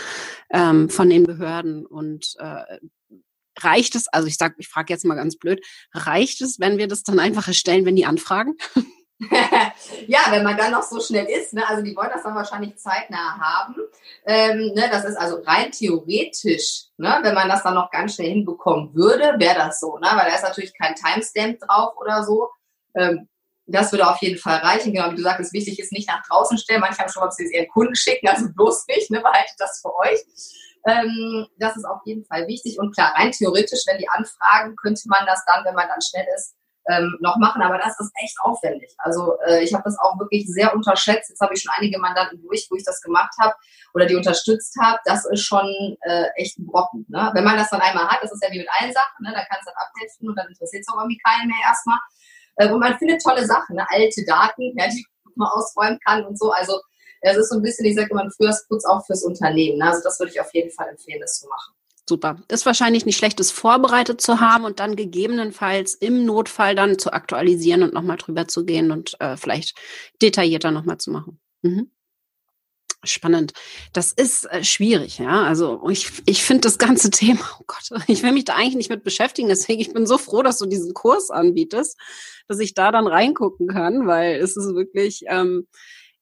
ähm, 0.51 0.91
von 0.91 1.09
den 1.09 1.25
Behörden. 1.25 1.87
Und 1.87 2.35
äh, 2.39 2.79
reicht 3.59 3.95
es, 3.95 4.09
also 4.09 4.29
ich 4.29 4.37
sag, 4.37 4.55
ich 4.59 4.69
frage 4.69 4.93
jetzt 4.93 5.05
mal 5.05 5.15
ganz 5.15 5.37
blöd, 5.37 5.65
reicht 5.93 6.43
es, 6.43 6.61
wenn 6.61 6.79
wir 6.79 6.89
das 6.89 7.03
dann 7.03 7.19
einfach 7.19 7.49
erstellen, 7.49 7.87
wenn 7.87 7.97
die 7.97 8.07
anfragen? 8.07 8.57
ja, 10.07 10.21
wenn 10.31 10.45
man 10.45 10.57
dann 10.57 10.71
noch 10.71 10.83
so 10.83 11.01
schnell 11.01 11.27
ist, 11.27 11.53
ne, 11.53 11.69
also 11.69 11.83
die 11.83 11.97
wollen 11.97 12.11
das 12.13 12.23
dann 12.23 12.37
wahrscheinlich 12.37 12.77
zeitnah 12.79 13.39
haben. 13.39 13.75
Ähm, 14.25 14.73
ne, 14.75 14.89
das 14.91 15.05
ist 15.05 15.17
also 15.17 15.43
rein 15.43 15.73
theoretisch, 15.73 16.85
ne, 16.99 17.19
wenn 17.23 17.35
man 17.35 17.49
das 17.49 17.65
dann 17.65 17.75
noch 17.75 17.91
ganz 17.91 18.15
schnell 18.15 18.29
hinbekommen 18.29 18.95
würde, 18.95 19.35
wäre 19.39 19.57
das 19.57 19.81
so, 19.81 19.99
ne, 19.99 20.09
weil 20.13 20.31
da 20.31 20.37
ist 20.37 20.45
natürlich 20.45 20.73
kein 20.79 20.95
Timestamp 20.95 21.59
drauf 21.59 21.97
oder 21.97 22.23
so. 22.23 22.49
Ähm, 22.95 23.29
das 23.67 23.93
würde 23.93 24.09
auf 24.09 24.23
jeden 24.23 24.39
Fall 24.39 24.59
reichen. 24.59 24.93
Genau, 24.93 25.11
wie 25.11 25.17
du 25.17 25.23
sagst, 25.23 25.53
wichtig 25.53 25.79
ist 25.79 25.93
nicht 25.93 26.09
nach 26.09 26.23
draußen 26.27 26.57
stellen. 26.57 26.81
Manche 26.81 27.01
haben 27.01 27.11
schon 27.11 27.31
sie 27.33 27.45
es 27.45 27.53
ihren 27.53 27.69
Kunden 27.69 27.97
schicken, 27.97 28.29
also 28.29 28.47
bloß 28.55 28.87
nicht, 28.87 29.11
ne, 29.11 29.21
behaltet 29.21 29.57
das 29.59 29.81
für 29.83 29.95
euch. 29.97 30.21
Ähm, 30.87 31.47
das 31.59 31.77
ist 31.77 31.85
auf 31.85 32.01
jeden 32.05 32.25
Fall 32.25 32.47
wichtig. 32.47 32.79
Und 32.79 32.95
klar, 32.95 33.13
rein 33.17 33.33
theoretisch, 33.33 33.81
wenn 33.87 33.99
die 33.99 34.09
anfragen, 34.09 34.77
könnte 34.77 35.03
man 35.07 35.27
das 35.27 35.45
dann, 35.45 35.65
wenn 35.65 35.75
man 35.75 35.89
dann 35.89 36.01
schnell 36.01 36.27
ist, 36.37 36.55
ähm, 36.89 37.17
noch 37.21 37.37
machen, 37.37 37.63
aber 37.63 37.79
das 37.79 37.99
ist 38.01 38.11
echt 38.23 38.37
aufwendig. 38.41 38.95
Also 38.99 39.39
äh, 39.47 39.63
ich 39.63 39.75
habe 39.75 39.85
das 39.85 39.99
auch 39.99 40.19
wirklich 40.19 40.47
sehr 40.49 40.75
unterschätzt. 40.75 41.29
Jetzt 41.29 41.41
habe 41.41 41.55
ich 41.55 41.63
schon 41.63 41.73
einige 41.77 41.99
Mandanten 41.99 42.41
durch, 42.43 42.67
wo 42.71 42.77
ich 42.77 42.85
das 42.85 43.03
gemacht 43.03 43.35
habe 43.41 43.55
oder 43.95 44.07
die 44.07 44.17
unterstützt 44.17 44.75
habe. 44.81 44.99
Das 45.05 45.27
ist 45.27 45.43
schon 45.43 45.67
äh, 46.01 46.27
echt 46.37 46.59
ein 46.59 46.67
Brocken. 46.67 47.05
Ne? 47.09 47.31
Wenn 47.35 47.45
man 47.45 47.57
das 47.57 47.71
dann 47.71 47.81
einmal 47.81 48.09
hat, 48.09 48.23
das 48.23 48.33
ist 48.33 48.43
ja 48.43 48.51
wie 48.51 48.59
mit 48.59 48.69
allen 48.81 48.93
Sachen, 48.93 49.23
ne? 49.23 49.33
da 49.35 49.45
kannst 49.45 49.69
du 49.69 49.73
dann 49.73 49.87
abhelfen 49.87 50.29
und 50.29 50.37
dann 50.37 50.49
interessiert 50.49 50.83
es 50.83 50.93
auch 50.93 50.99
irgendwie 50.99 51.19
keinen 51.19 51.49
mehr 51.49 51.69
erstmal. 51.69 51.99
Äh, 52.57 52.71
und 52.71 52.81
man 52.81 52.99
findet 52.99 53.23
tolle 53.23 53.45
Sachen, 53.45 53.77
ne? 53.77 53.87
alte 53.91 54.25
Daten, 54.25 54.75
ja, 54.77 54.89
die 54.89 55.07
man 55.37 55.49
ausräumen 55.49 55.99
kann 56.05 56.25
und 56.25 56.39
so. 56.39 56.51
Also 56.51 56.81
es 57.21 57.37
ist 57.37 57.51
so 57.51 57.57
ein 57.57 57.63
bisschen, 57.63 57.85
ich 57.85 57.97
sage 57.97 58.09
immer, 58.11 58.23
ein 58.23 58.31
Frühjahrsputz 58.31 58.85
auch 58.85 59.05
fürs 59.05 59.25
Unternehmen. 59.25 59.79
Ne? 59.79 59.87
Also 59.87 60.03
das 60.03 60.19
würde 60.19 60.33
ich 60.33 60.41
auf 60.41 60.53
jeden 60.55 60.71
Fall 60.71 60.89
empfehlen, 60.89 61.21
das 61.21 61.39
zu 61.39 61.49
machen. 61.49 61.75
Super. 62.09 62.43
Ist 62.49 62.65
wahrscheinlich 62.65 63.05
nicht 63.05 63.19
schlecht, 63.19 63.39
das 63.39 63.51
vorbereitet 63.51 64.23
zu 64.23 64.41
haben 64.41 64.65
und 64.65 64.81
dann 64.81 64.97
gegebenenfalls 64.97 65.93
im 65.95 66.25
Notfall 66.25 66.75
dann 66.75 66.99
zu 66.99 67.13
aktualisieren 67.13 67.83
und 67.83 67.93
nochmal 67.93 68.17
drüber 68.17 68.49
zu 68.49 68.65
gehen 68.65 68.91
und 68.91 69.21
äh, 69.21 69.37
vielleicht 69.37 69.77
detaillierter 70.23 70.71
nochmal 70.71 70.97
zu 70.97 71.11
machen. 71.11 71.39
Mhm. 71.61 71.91
Spannend. 73.05 73.53
Das 73.93 74.13
ist 74.13 74.47
äh, 74.47 74.65
schwierig, 74.65 75.19
ja. 75.19 75.43
Also 75.43 75.87
ich, 75.91 76.11
ich 76.25 76.43
finde 76.43 76.63
das 76.63 76.79
ganze 76.79 77.11
Thema, 77.11 77.43
oh 77.61 77.65
Gott, 77.67 77.91
ich 78.07 78.23
will 78.23 78.33
mich 78.33 78.47
da 78.47 78.55
eigentlich 78.55 78.77
nicht 78.77 78.91
mit 78.91 79.05
beschäftigen. 79.05 79.49
Deswegen, 79.49 79.83
ich 79.83 79.93
bin 79.93 80.07
so 80.07 80.17
froh, 80.17 80.43
dass 80.43 80.57
du 80.59 80.65
diesen 80.65 80.95
Kurs 80.95 81.31
anbietest, 81.31 81.99
dass 82.49 82.59
ich 82.59 82.73
da 82.73 82.91
dann 82.91 83.07
reingucken 83.07 83.69
kann, 83.69 84.07
weil 84.07 84.37
es 84.37 84.57
ist 84.57 84.75
wirklich, 84.75 85.25
ähm, 85.29 85.69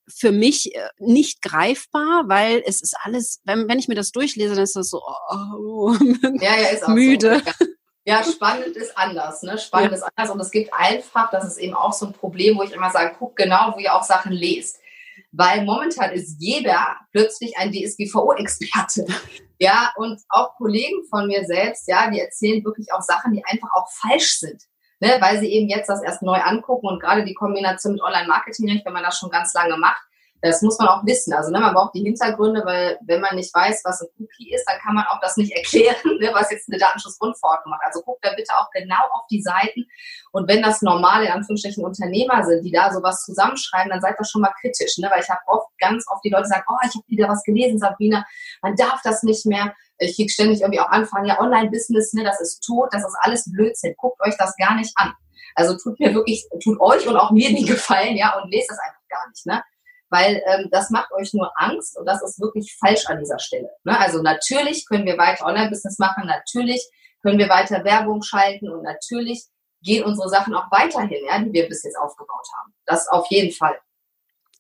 für 0.09 0.33
mich 0.33 0.75
äh, 0.75 0.88
nicht 0.99 1.42
greifbar, 1.42 2.25
weil 2.27 2.62
es 2.66 2.81
ist 2.81 2.97
alles, 3.03 3.40
wenn, 3.45 3.69
wenn 3.69 3.79
ich 3.79 3.88
mir 3.88 3.95
das 3.95 4.12
durchlese, 4.12 4.55
dann 4.55 4.64
ist 4.64 4.77
das 4.77 4.90
so 4.90 5.03
oh, 5.31 5.95
ja, 6.40 6.61
ja, 6.61 6.69
ist 6.69 6.88
müde. 6.88 7.42
So. 7.45 7.53
Ja. 8.05 8.21
ja. 8.21 8.25
spannend 8.25 8.77
ist 8.77 8.97
anders, 8.97 9.42
ne? 9.42 9.59
Spannend 9.59 9.92
ja. 9.92 9.99
ist 9.99 10.05
anders 10.14 10.31
und 10.35 10.40
es 10.40 10.51
gibt 10.51 10.73
einfach, 10.73 11.31
das 11.31 11.47
ist 11.47 11.59
eben 11.59 11.75
auch 11.75 11.92
so 11.92 12.07
ein 12.07 12.12
Problem, 12.12 12.57
wo 12.57 12.62
ich 12.62 12.73
immer 12.73 12.90
sage, 12.90 13.16
guck 13.19 13.37
genau, 13.37 13.73
wo 13.75 13.81
ihr 13.81 13.95
auch 13.95 14.05
Sachen 14.05 14.33
lest. 14.33 14.79
Weil 15.33 15.64
momentan 15.64 16.12
ist 16.12 16.37
jeder 16.38 16.97
plötzlich 17.12 17.57
ein 17.57 17.73
DSGVO-Experte. 17.73 19.07
Ja, 19.59 19.95
und 19.97 20.21
auch 20.29 20.55
Kollegen 20.57 21.03
von 21.09 21.29
mir 21.29 21.42
selbst, 21.47 21.88
ja, 21.88 22.11
die 22.11 22.21
erzählen 22.21 22.62
wirklich 22.62 22.92
auch 22.92 23.01
Sachen, 23.01 23.33
die 23.33 23.42
einfach 23.42 23.71
auch 23.73 23.88
falsch 23.90 24.38
sind 24.38 24.62
ne, 25.01 25.17
weil 25.21 25.39
sie 25.39 25.53
eben 25.53 25.69
jetzt 25.69 25.89
das 25.89 26.03
erst 26.03 26.23
neu 26.23 26.39
angucken 26.39 26.87
und 26.87 27.01
gerade 27.01 27.25
die 27.25 27.35
Kombination 27.35 27.95
mit 27.95 28.03
Online-Marketing, 28.03 28.83
wenn 28.85 28.93
man 28.93 29.03
das 29.03 29.19
schon 29.19 29.31
ganz 29.31 29.53
lange 29.55 29.77
macht, 29.77 30.03
das 30.42 30.62
muss 30.62 30.79
man 30.79 30.88
auch 30.88 31.05
wissen. 31.05 31.33
Also 31.33 31.51
ne, 31.51 31.61
man 31.61 31.75
braucht 31.75 31.94
die 31.94 32.03
Hintergründe, 32.03 32.62
weil 32.64 32.99
wenn 33.07 33.20
man 33.20 33.37
nicht 33.37 33.55
weiß, 33.55 33.83
was 33.85 34.03
ein 34.03 34.09
Cookie 34.18 34.53
ist, 34.55 34.64
dann 34.66 34.79
kann 34.81 34.94
man 34.94 35.05
auch 35.07 35.20
das 35.20 35.37
nicht 35.37 35.53
erklären, 35.57 35.96
ne, 36.20 36.31
was 36.33 36.51
jetzt 36.51 36.68
eine 36.68 36.79
Datenschutzgrundverordnung 36.79 37.70
macht. 37.70 37.83
Also 37.85 38.03
guckt 38.03 38.25
da 38.25 38.35
bitte 38.35 38.53
auch 38.55 38.70
genau 38.72 39.03
auf 39.12 39.27
die 39.31 39.42
Seiten. 39.42 39.87
Und 40.33 40.49
wenn 40.49 40.62
das 40.62 40.83
normale, 40.83 41.27
in 41.27 41.33
Anführungsstrichen, 41.33 41.85
Unternehmer 41.85 42.44
sind, 42.44 42.62
die 42.62 42.72
da 42.72 42.92
sowas 42.92 43.25
zusammenschreiben, 43.25 43.90
dann 43.90 44.01
seid 44.01 44.16
das 44.18 44.31
schon 44.31 44.42
mal 44.42 44.53
kritisch. 44.61 44.99
Ne? 44.99 45.09
Weil 45.11 45.22
ich 45.22 45.31
habe 45.31 45.40
oft, 45.46 45.68
ganz 45.79 46.05
oft 46.09 46.25
die 46.25 46.31
Leute 46.31 46.49
sagen, 46.49 46.64
oh, 46.68 46.77
ich 46.87 46.94
habe 46.94 47.05
wieder 47.09 47.29
was 47.29 47.42
gelesen, 47.42 47.79
Sabrina, 47.79 48.27
man 48.62 48.77
darf 48.77 49.01
das 49.03 49.22
nicht 49.22 49.46
mehr. 49.46 49.75
Ich 49.99 50.16
kriege 50.16 50.31
ständig 50.31 50.61
irgendwie 50.61 50.81
auch 50.81 50.90
Anfragen, 50.90 51.27
ja, 51.27 51.40
Online-Business, 51.40 52.12
ne, 52.12 52.22
das 52.22 52.40
ist 52.40 52.61
tot, 52.61 52.90
das 52.92 53.03
ist 53.03 53.16
alles 53.20 53.51
Blödsinn. 53.51 53.94
Guckt 53.96 54.20
euch 54.20 54.37
das 54.37 54.55
gar 54.57 54.75
nicht 54.75 54.92
an. 54.96 55.14
Also 55.55 55.75
tut 55.79 55.99
mir 55.99 56.12
wirklich, 56.12 56.46
tut 56.62 56.79
euch 56.81 57.09
und 57.09 57.16
auch 57.16 57.31
mir 57.31 57.49
den 57.49 57.64
Gefallen, 57.64 58.14
ja, 58.14 58.38
und 58.38 58.51
lest 58.51 58.70
das 58.70 58.79
einfach 58.79 59.01
gar 59.09 59.27
nicht, 59.31 59.46
ne? 59.46 59.62
Weil 60.11 60.42
ähm, 60.47 60.69
das 60.71 60.90
macht 60.90 61.12
euch 61.12 61.33
nur 61.35 61.51
Angst 61.57 61.99
und 61.99 62.07
das 62.07 62.23
ist 62.23 62.40
wirklich 62.40 62.77
falsch 62.79 63.07
an 63.07 63.19
dieser 63.19 63.38
Stelle. 63.38 63.71
Ne? 63.85 63.99
Also 63.99 64.23
natürlich 64.23 64.87
können 64.87 65.07
wir 65.07 65.19
weiter 65.19 65.47
Online-Business 65.47 65.99
machen, 65.99 66.27
natürlich 66.27 66.88
können 67.23 67.38
wir 67.38 67.49
weiter 67.49 67.85
Werbung 67.85 68.23
schalten 68.23 68.71
und 68.71 68.83
natürlich 68.83 69.45
gehen 69.83 70.05
unsere 70.05 70.29
Sachen 70.29 70.55
auch 70.55 70.71
weiterhin, 70.71 71.25
ja, 71.27 71.38
die 71.38 71.53
wir 71.53 71.69
bis 71.69 71.85
jetzt 71.85 71.99
aufgebaut 71.99 72.47
haben. 72.59 72.75
Das 72.87 73.09
auf 73.09 73.27
jeden 73.31 73.53
Fall. 73.53 73.77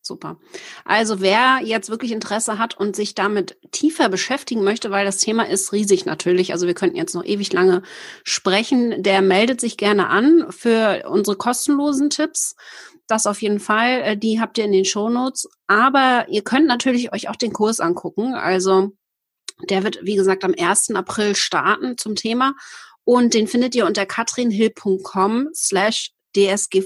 Super. 0.06 0.38
Also 0.84 1.20
wer 1.20 1.58
jetzt 1.64 1.90
wirklich 1.90 2.12
Interesse 2.12 2.58
hat 2.58 2.76
und 2.76 2.94
sich 2.94 3.16
damit 3.16 3.58
tiefer 3.72 4.08
beschäftigen 4.08 4.62
möchte, 4.62 4.92
weil 4.92 5.04
das 5.04 5.18
Thema 5.18 5.48
ist 5.48 5.72
riesig 5.72 6.06
natürlich, 6.06 6.52
also 6.52 6.68
wir 6.68 6.74
könnten 6.74 6.96
jetzt 6.96 7.16
noch 7.16 7.24
ewig 7.24 7.52
lange 7.52 7.82
sprechen, 8.22 9.02
der 9.02 9.20
meldet 9.20 9.60
sich 9.60 9.76
gerne 9.76 10.08
an 10.08 10.46
für 10.50 11.08
unsere 11.08 11.36
kostenlosen 11.36 12.08
Tipps. 12.08 12.54
Das 13.06 13.26
auf 13.26 13.40
jeden 13.42 13.60
Fall, 13.60 14.02
äh, 14.02 14.16
die 14.16 14.40
habt 14.40 14.58
ihr 14.58 14.64
in 14.64 14.72
den 14.72 14.84
Shownotes. 14.84 15.48
Aber 15.66 16.26
ihr 16.28 16.42
könnt 16.42 16.66
natürlich 16.66 17.12
euch 17.12 17.28
auch 17.28 17.36
den 17.36 17.52
Kurs 17.52 17.80
angucken. 17.80 18.34
Also 18.34 18.92
der 19.68 19.84
wird, 19.84 20.00
wie 20.02 20.16
gesagt, 20.16 20.44
am 20.44 20.54
1. 20.58 20.94
April 20.94 21.34
starten 21.36 21.96
zum 21.98 22.16
Thema. 22.16 22.54
Und 23.04 23.34
den 23.34 23.46
findet 23.46 23.74
ihr 23.74 23.86
unter 23.86 24.06
katrinhill.com 24.06 25.50
slash 25.54 26.12
dsgvo-kurs 26.36 26.80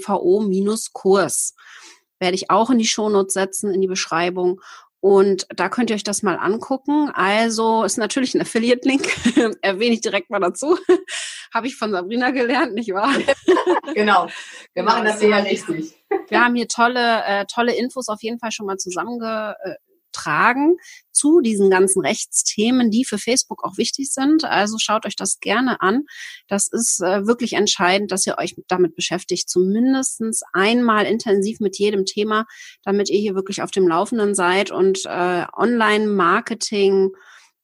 werde 2.21 2.35
ich 2.35 2.49
auch 2.49 2.69
in 2.69 2.77
die 2.77 2.87
Shownotes 2.87 3.33
setzen, 3.33 3.73
in 3.73 3.81
die 3.81 3.87
Beschreibung. 3.87 4.61
Und 5.01 5.47
da 5.49 5.67
könnt 5.67 5.89
ihr 5.89 5.95
euch 5.95 6.03
das 6.03 6.21
mal 6.21 6.35
angucken. 6.35 7.09
Also 7.13 7.83
ist 7.83 7.97
natürlich 7.97 8.35
ein 8.35 8.41
Affiliate-Link, 8.41 9.57
erwähne 9.61 9.95
ich 9.95 10.01
direkt 10.01 10.29
mal 10.29 10.39
dazu. 10.39 10.77
Habe 11.53 11.67
ich 11.67 11.75
von 11.75 11.91
Sabrina 11.91 12.29
gelernt, 12.29 12.75
nicht 12.75 12.93
wahr? 12.93 13.13
genau. 13.95 14.27
Wir 14.73 14.83
machen 14.83 15.03
das 15.03 15.19
sehr 15.19 15.43
richtig. 15.43 16.00
Wir 16.27 16.43
haben 16.43 16.55
hier 16.55 16.67
tolle, 16.67 17.23
äh, 17.25 17.45
tolle 17.45 17.75
Infos 17.75 18.07
auf 18.07 18.21
jeden 18.21 18.39
Fall 18.39 18.51
schon 18.51 18.65
mal 18.65 18.77
zusammenge, 18.77 19.55
äh, 19.63 19.75
tragen 20.11 20.77
zu 21.11 21.41
diesen 21.41 21.69
ganzen 21.69 22.01
Rechtsthemen, 22.01 22.91
die 22.91 23.05
für 23.05 23.17
Facebook 23.17 23.63
auch 23.63 23.77
wichtig 23.77 24.11
sind. 24.11 24.43
Also 24.43 24.77
schaut 24.79 25.05
euch 25.05 25.15
das 25.15 25.39
gerne 25.39 25.81
an. 25.81 26.03
Das 26.47 26.67
ist 26.67 27.01
äh, 27.01 27.25
wirklich 27.25 27.53
entscheidend, 27.53 28.11
dass 28.11 28.25
ihr 28.27 28.37
euch 28.37 28.55
damit 28.67 28.95
beschäftigt, 28.95 29.49
zumindest 29.49 30.21
einmal 30.53 31.05
intensiv 31.05 31.59
mit 31.59 31.77
jedem 31.77 32.05
Thema, 32.05 32.45
damit 32.83 33.09
ihr 33.09 33.19
hier 33.19 33.35
wirklich 33.35 33.61
auf 33.61 33.71
dem 33.71 33.87
Laufenden 33.87 34.35
seid 34.35 34.71
und 34.71 35.05
äh, 35.05 35.45
Online-Marketing 35.53 37.11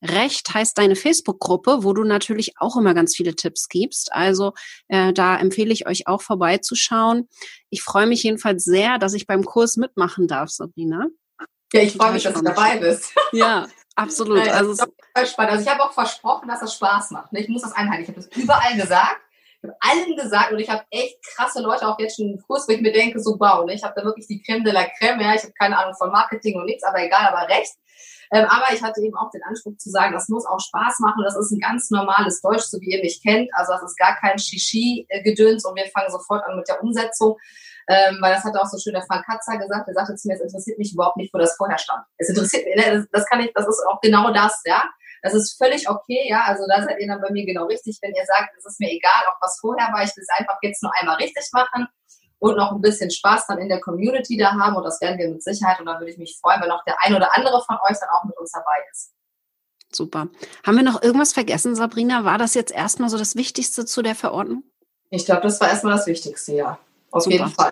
Recht 0.03 0.53
heißt 0.53 0.77
deine 0.77 0.95
Facebook-Gruppe, 0.95 1.83
wo 1.83 1.93
du 1.93 2.03
natürlich 2.03 2.53
auch 2.59 2.77
immer 2.77 2.93
ganz 2.93 3.15
viele 3.15 3.35
Tipps 3.35 3.67
gibst. 3.67 4.13
Also 4.13 4.53
äh, 4.87 5.11
da 5.11 5.37
empfehle 5.37 5.73
ich 5.73 5.87
euch 5.87 6.07
auch 6.07 6.21
vorbeizuschauen. 6.21 7.27
Ich 7.69 7.81
freue 7.81 8.05
mich 8.05 8.23
jedenfalls 8.23 8.63
sehr, 8.63 8.99
dass 8.99 9.13
ich 9.13 9.25
beim 9.25 9.43
Kurs 9.43 9.75
mitmachen 9.75 10.27
darf, 10.27 10.49
Sabrina. 10.49 11.07
Ja, 11.73 11.81
ich 11.81 11.93
freue 11.93 12.13
mich, 12.13 12.23
dass 12.23 12.33
du 12.33 12.41
dabei 12.41 12.77
bist. 12.77 13.13
Ja, 13.33 13.67
absolut. 13.95 14.37
Nein, 14.37 14.49
also, 14.49 14.85
spannend. 15.25 15.51
Also 15.51 15.63
ich 15.63 15.69
habe 15.69 15.83
auch 15.83 15.91
versprochen, 15.91 16.47
dass 16.47 16.61
das 16.61 16.75
Spaß 16.75 17.11
macht. 17.11 17.33
Ne? 17.33 17.41
Ich 17.41 17.49
muss 17.49 17.63
das 17.63 17.73
einhalten. 17.73 18.03
Ich 18.03 18.09
habe 18.09 18.19
das 18.19 18.27
überall 18.37 18.75
gesagt. 18.75 19.17
Ich 19.61 19.69
habe 19.69 19.77
allen 19.79 20.15
gesagt 20.15 20.51
und 20.51 20.59
ich 20.59 20.69
habe 20.69 20.83
echt 20.91 21.17
krasse 21.35 21.61
Leute 21.61 21.87
auch 21.87 21.99
jetzt 21.99 22.17
schon 22.17 22.29
im 22.29 22.41
Kurs, 22.45 22.67
wo 22.67 22.73
ich 22.73 22.81
mir 22.81 22.93
denke, 22.93 23.19
so 23.19 23.35
wow, 23.39 23.65
ne? 23.65 23.73
ich 23.73 23.83
habe 23.83 23.95
da 23.97 24.05
wirklich 24.05 24.27
die 24.27 24.41
Creme 24.41 24.63
de 24.63 24.71
la 24.71 24.85
Creme, 24.97 25.21
ja, 25.21 25.33
ich 25.33 25.41
habe 25.41 25.53
keine 25.53 25.77
Ahnung 25.77 25.95
von 25.95 26.11
Marketing 26.11 26.57
und 26.59 26.65
nichts, 26.65 26.83
aber 26.83 27.03
egal, 27.03 27.27
aber 27.27 27.49
recht. 27.49 27.73
Ähm, 28.31 28.45
aber 28.45 28.73
ich 28.73 28.81
hatte 28.81 29.01
eben 29.01 29.15
auch 29.15 29.31
den 29.31 29.43
Anspruch 29.43 29.77
zu 29.77 29.89
sagen, 29.89 30.13
das 30.13 30.27
muss 30.29 30.45
auch 30.45 30.59
Spaß 30.59 30.99
machen. 30.99 31.23
Das 31.23 31.37
ist 31.37 31.51
ein 31.51 31.59
ganz 31.59 31.89
normales 31.89 32.41
Deutsch, 32.41 32.63
so 32.63 32.79
wie 32.81 32.91
ihr 32.91 33.01
mich 33.01 33.21
kennt. 33.21 33.49
Also 33.53 33.73
das 33.73 33.83
ist 33.83 33.97
gar 33.97 34.15
kein 34.17 34.37
Shishi-Gedöns 34.37 35.65
und 35.65 35.75
wir 35.75 35.85
fangen 35.87 36.11
sofort 36.11 36.43
an 36.45 36.57
mit 36.57 36.67
der 36.67 36.81
Umsetzung. 36.83 37.37
Ähm, 37.89 38.17
weil 38.19 38.33
das 38.33 38.43
hat 38.43 38.55
auch 38.57 38.65
so 38.65 38.77
schön 38.77 38.93
der 38.93 39.03
Frank 39.03 39.25
Katzer 39.25 39.57
gesagt, 39.57 39.87
der 39.87 39.93
sagte 39.93 40.15
zu 40.15 40.27
mir, 40.27 40.33
es 40.33 40.41
interessiert 40.41 40.77
mich 40.77 40.93
überhaupt 40.93 41.15
nicht, 41.15 41.33
wo 41.33 41.37
das 41.37 41.55
vorher 41.55 41.77
stand. 41.77 42.03
Es 42.17 42.27
interessiert 42.27 42.65
mich, 42.65 42.75
ne, 42.75 43.07
das, 43.13 43.25
kann 43.27 43.39
ich, 43.39 43.51
das 43.55 43.65
ist 43.65 43.81
auch 43.87 44.01
genau 44.01 44.33
das, 44.33 44.61
ja. 44.65 44.83
Das 45.23 45.33
ist 45.33 45.57
völlig 45.57 45.89
okay, 45.89 46.27
ja. 46.29 46.43
Also 46.45 46.65
da 46.67 46.83
seid 46.83 46.99
ihr 46.99 47.07
dann 47.07 47.21
bei 47.21 47.31
mir 47.31 47.45
genau 47.45 47.65
richtig, 47.65 47.97
wenn 48.01 48.13
ihr 48.13 48.25
sagt, 48.25 48.49
es 48.57 48.65
ist 48.65 48.79
mir 48.81 48.91
egal, 48.91 49.23
ob 49.31 49.37
was 49.39 49.57
vorher 49.61 49.87
war, 49.93 50.03
ich 50.03 50.13
will 50.17 50.23
es 50.23 50.37
einfach 50.37 50.57
jetzt 50.61 50.83
nur 50.83 50.91
einmal 50.99 51.15
richtig 51.15 51.47
machen 51.53 51.87
und 52.39 52.57
noch 52.57 52.71
ein 52.71 52.81
bisschen 52.81 53.09
Spaß 53.09 53.47
dann 53.47 53.59
in 53.59 53.69
der 53.69 53.81
Community 53.81 54.37
da 54.37 54.51
haben 54.51 54.75
und 54.75 54.83
das 54.83 55.01
werden 55.01 55.17
wir 55.17 55.29
mit 55.29 55.43
Sicherheit 55.43 55.79
und 55.79 55.85
da 55.85 55.99
würde 55.99 56.11
ich 56.11 56.17
mich 56.17 56.37
freuen, 56.39 56.61
wenn 56.61 56.71
auch 56.71 56.83
der 56.85 56.95
ein 57.01 57.15
oder 57.15 57.35
andere 57.35 57.63
von 57.65 57.77
euch 57.89 57.97
dann 57.99 58.09
auch 58.09 58.23
mit 58.25 58.37
uns 58.37 58.51
dabei 58.51 58.77
ist. 58.91 59.11
Super. 59.93 60.27
Haben 60.65 60.77
wir 60.77 60.83
noch 60.83 61.01
irgendwas 61.01 61.33
vergessen, 61.33 61.75
Sabrina? 61.75 62.25
War 62.25 62.37
das 62.37 62.53
jetzt 62.53 62.71
erstmal 62.71 63.09
so 63.09 63.17
das 63.17 63.35
Wichtigste 63.35 63.85
zu 63.85 64.01
der 64.01 64.15
Verordnung? 64.15 64.63
Ich 65.09 65.25
glaube, 65.25 65.41
das 65.41 65.61
war 65.61 65.69
erstmal 65.69 65.95
das 65.95 66.07
Wichtigste, 66.07 66.53
ja. 66.53 66.77
Auf 67.11 67.23
Super. 67.23 67.35
jeden 67.37 67.49
Fall. 67.49 67.71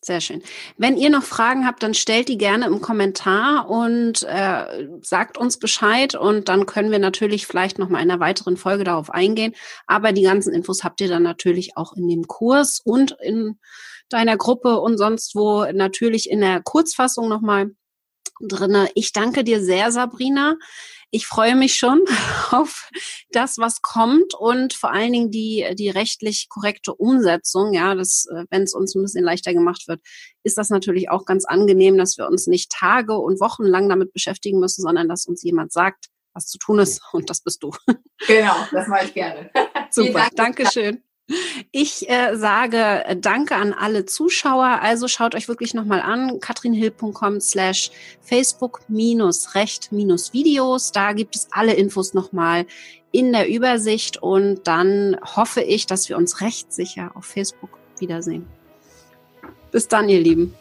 Sehr 0.00 0.20
schön. 0.20 0.42
Wenn 0.76 0.96
ihr 0.96 1.10
noch 1.10 1.24
Fragen 1.24 1.66
habt, 1.66 1.82
dann 1.82 1.92
stellt 1.92 2.28
die 2.28 2.38
gerne 2.38 2.66
im 2.66 2.80
Kommentar 2.80 3.68
und 3.68 4.22
äh, 4.22 4.86
sagt 5.02 5.36
uns 5.36 5.58
Bescheid 5.58 6.14
und 6.14 6.48
dann 6.48 6.66
können 6.66 6.92
wir 6.92 7.00
natürlich 7.00 7.48
vielleicht 7.48 7.80
noch 7.80 7.88
mal 7.88 8.00
in 8.00 8.10
einer 8.10 8.20
weiteren 8.20 8.56
Folge 8.56 8.84
darauf 8.84 9.10
eingehen. 9.10 9.54
Aber 9.88 10.12
die 10.12 10.22
ganzen 10.22 10.54
Infos 10.54 10.84
habt 10.84 11.00
ihr 11.00 11.08
dann 11.08 11.24
natürlich 11.24 11.76
auch 11.76 11.94
in 11.94 12.06
dem 12.06 12.28
Kurs 12.28 12.80
und 12.84 13.16
in 13.20 13.58
deiner 14.10 14.36
Gruppe 14.36 14.80
und 14.80 14.98
sonst 14.98 15.34
wo 15.34 15.64
natürlich 15.72 16.30
in 16.30 16.40
der 16.40 16.62
Kurzfassung 16.62 17.28
noch 17.28 17.40
mal 17.40 17.70
drinne. 18.40 18.88
Ich 18.94 19.12
danke 19.12 19.44
dir 19.44 19.62
sehr, 19.62 19.90
Sabrina. 19.90 20.56
Ich 21.10 21.26
freue 21.26 21.56
mich 21.56 21.74
schon 21.74 22.04
auf 22.50 22.90
das, 23.30 23.58
was 23.58 23.80
kommt 23.80 24.34
und 24.34 24.74
vor 24.74 24.92
allen 24.92 25.12
Dingen 25.12 25.30
die, 25.30 25.66
die 25.74 25.88
rechtlich 25.88 26.48
korrekte 26.50 26.94
Umsetzung. 26.94 27.72
Ja, 27.72 27.94
das, 27.94 28.26
äh, 28.30 28.44
wenn 28.50 28.62
es 28.62 28.74
uns 28.74 28.94
ein 28.94 29.02
bisschen 29.02 29.24
leichter 29.24 29.54
gemacht 29.54 29.88
wird, 29.88 30.00
ist 30.42 30.58
das 30.58 30.68
natürlich 30.68 31.08
auch 31.10 31.24
ganz 31.24 31.46
angenehm, 31.46 31.96
dass 31.96 32.18
wir 32.18 32.28
uns 32.28 32.46
nicht 32.46 32.70
Tage 32.70 33.16
und 33.16 33.40
Wochen 33.40 33.64
lang 33.64 33.88
damit 33.88 34.12
beschäftigen 34.12 34.60
müssen, 34.60 34.82
sondern 34.82 35.08
dass 35.08 35.26
uns 35.26 35.42
jemand 35.42 35.72
sagt, 35.72 36.08
was 36.34 36.46
zu 36.46 36.58
tun 36.58 36.78
ist 36.78 37.00
und 37.12 37.30
das 37.30 37.40
bist 37.40 37.62
du. 37.62 37.72
Genau, 38.26 38.54
das 38.70 38.86
mache 38.88 39.06
ich 39.06 39.14
gerne. 39.14 39.50
Super, 39.90 40.28
Dankeschön. 40.34 41.02
Ich 41.72 42.08
äh, 42.08 42.36
sage 42.36 43.04
äh, 43.04 43.16
Danke 43.16 43.56
an 43.56 43.74
alle 43.74 44.06
Zuschauer. 44.06 44.78
Also 44.80 45.08
schaut 45.08 45.34
euch 45.34 45.48
wirklich 45.48 45.74
nochmal 45.74 46.00
an, 46.00 46.40
katrinhill.com 46.40 47.40
slash 47.40 47.90
Facebook-Recht-Videos. 48.22 50.92
Da 50.92 51.12
gibt 51.12 51.36
es 51.36 51.48
alle 51.50 51.74
Infos 51.74 52.14
nochmal 52.14 52.64
in 53.12 53.32
der 53.32 53.46
Übersicht 53.48 54.22
und 54.22 54.66
dann 54.66 55.18
hoffe 55.22 55.60
ich, 55.60 55.84
dass 55.86 56.08
wir 56.08 56.16
uns 56.16 56.40
rechtssicher 56.40 57.10
auf 57.14 57.26
Facebook 57.26 57.78
wiedersehen. 57.98 58.46
Bis 59.70 59.88
dann, 59.88 60.08
ihr 60.08 60.20
Lieben. 60.20 60.54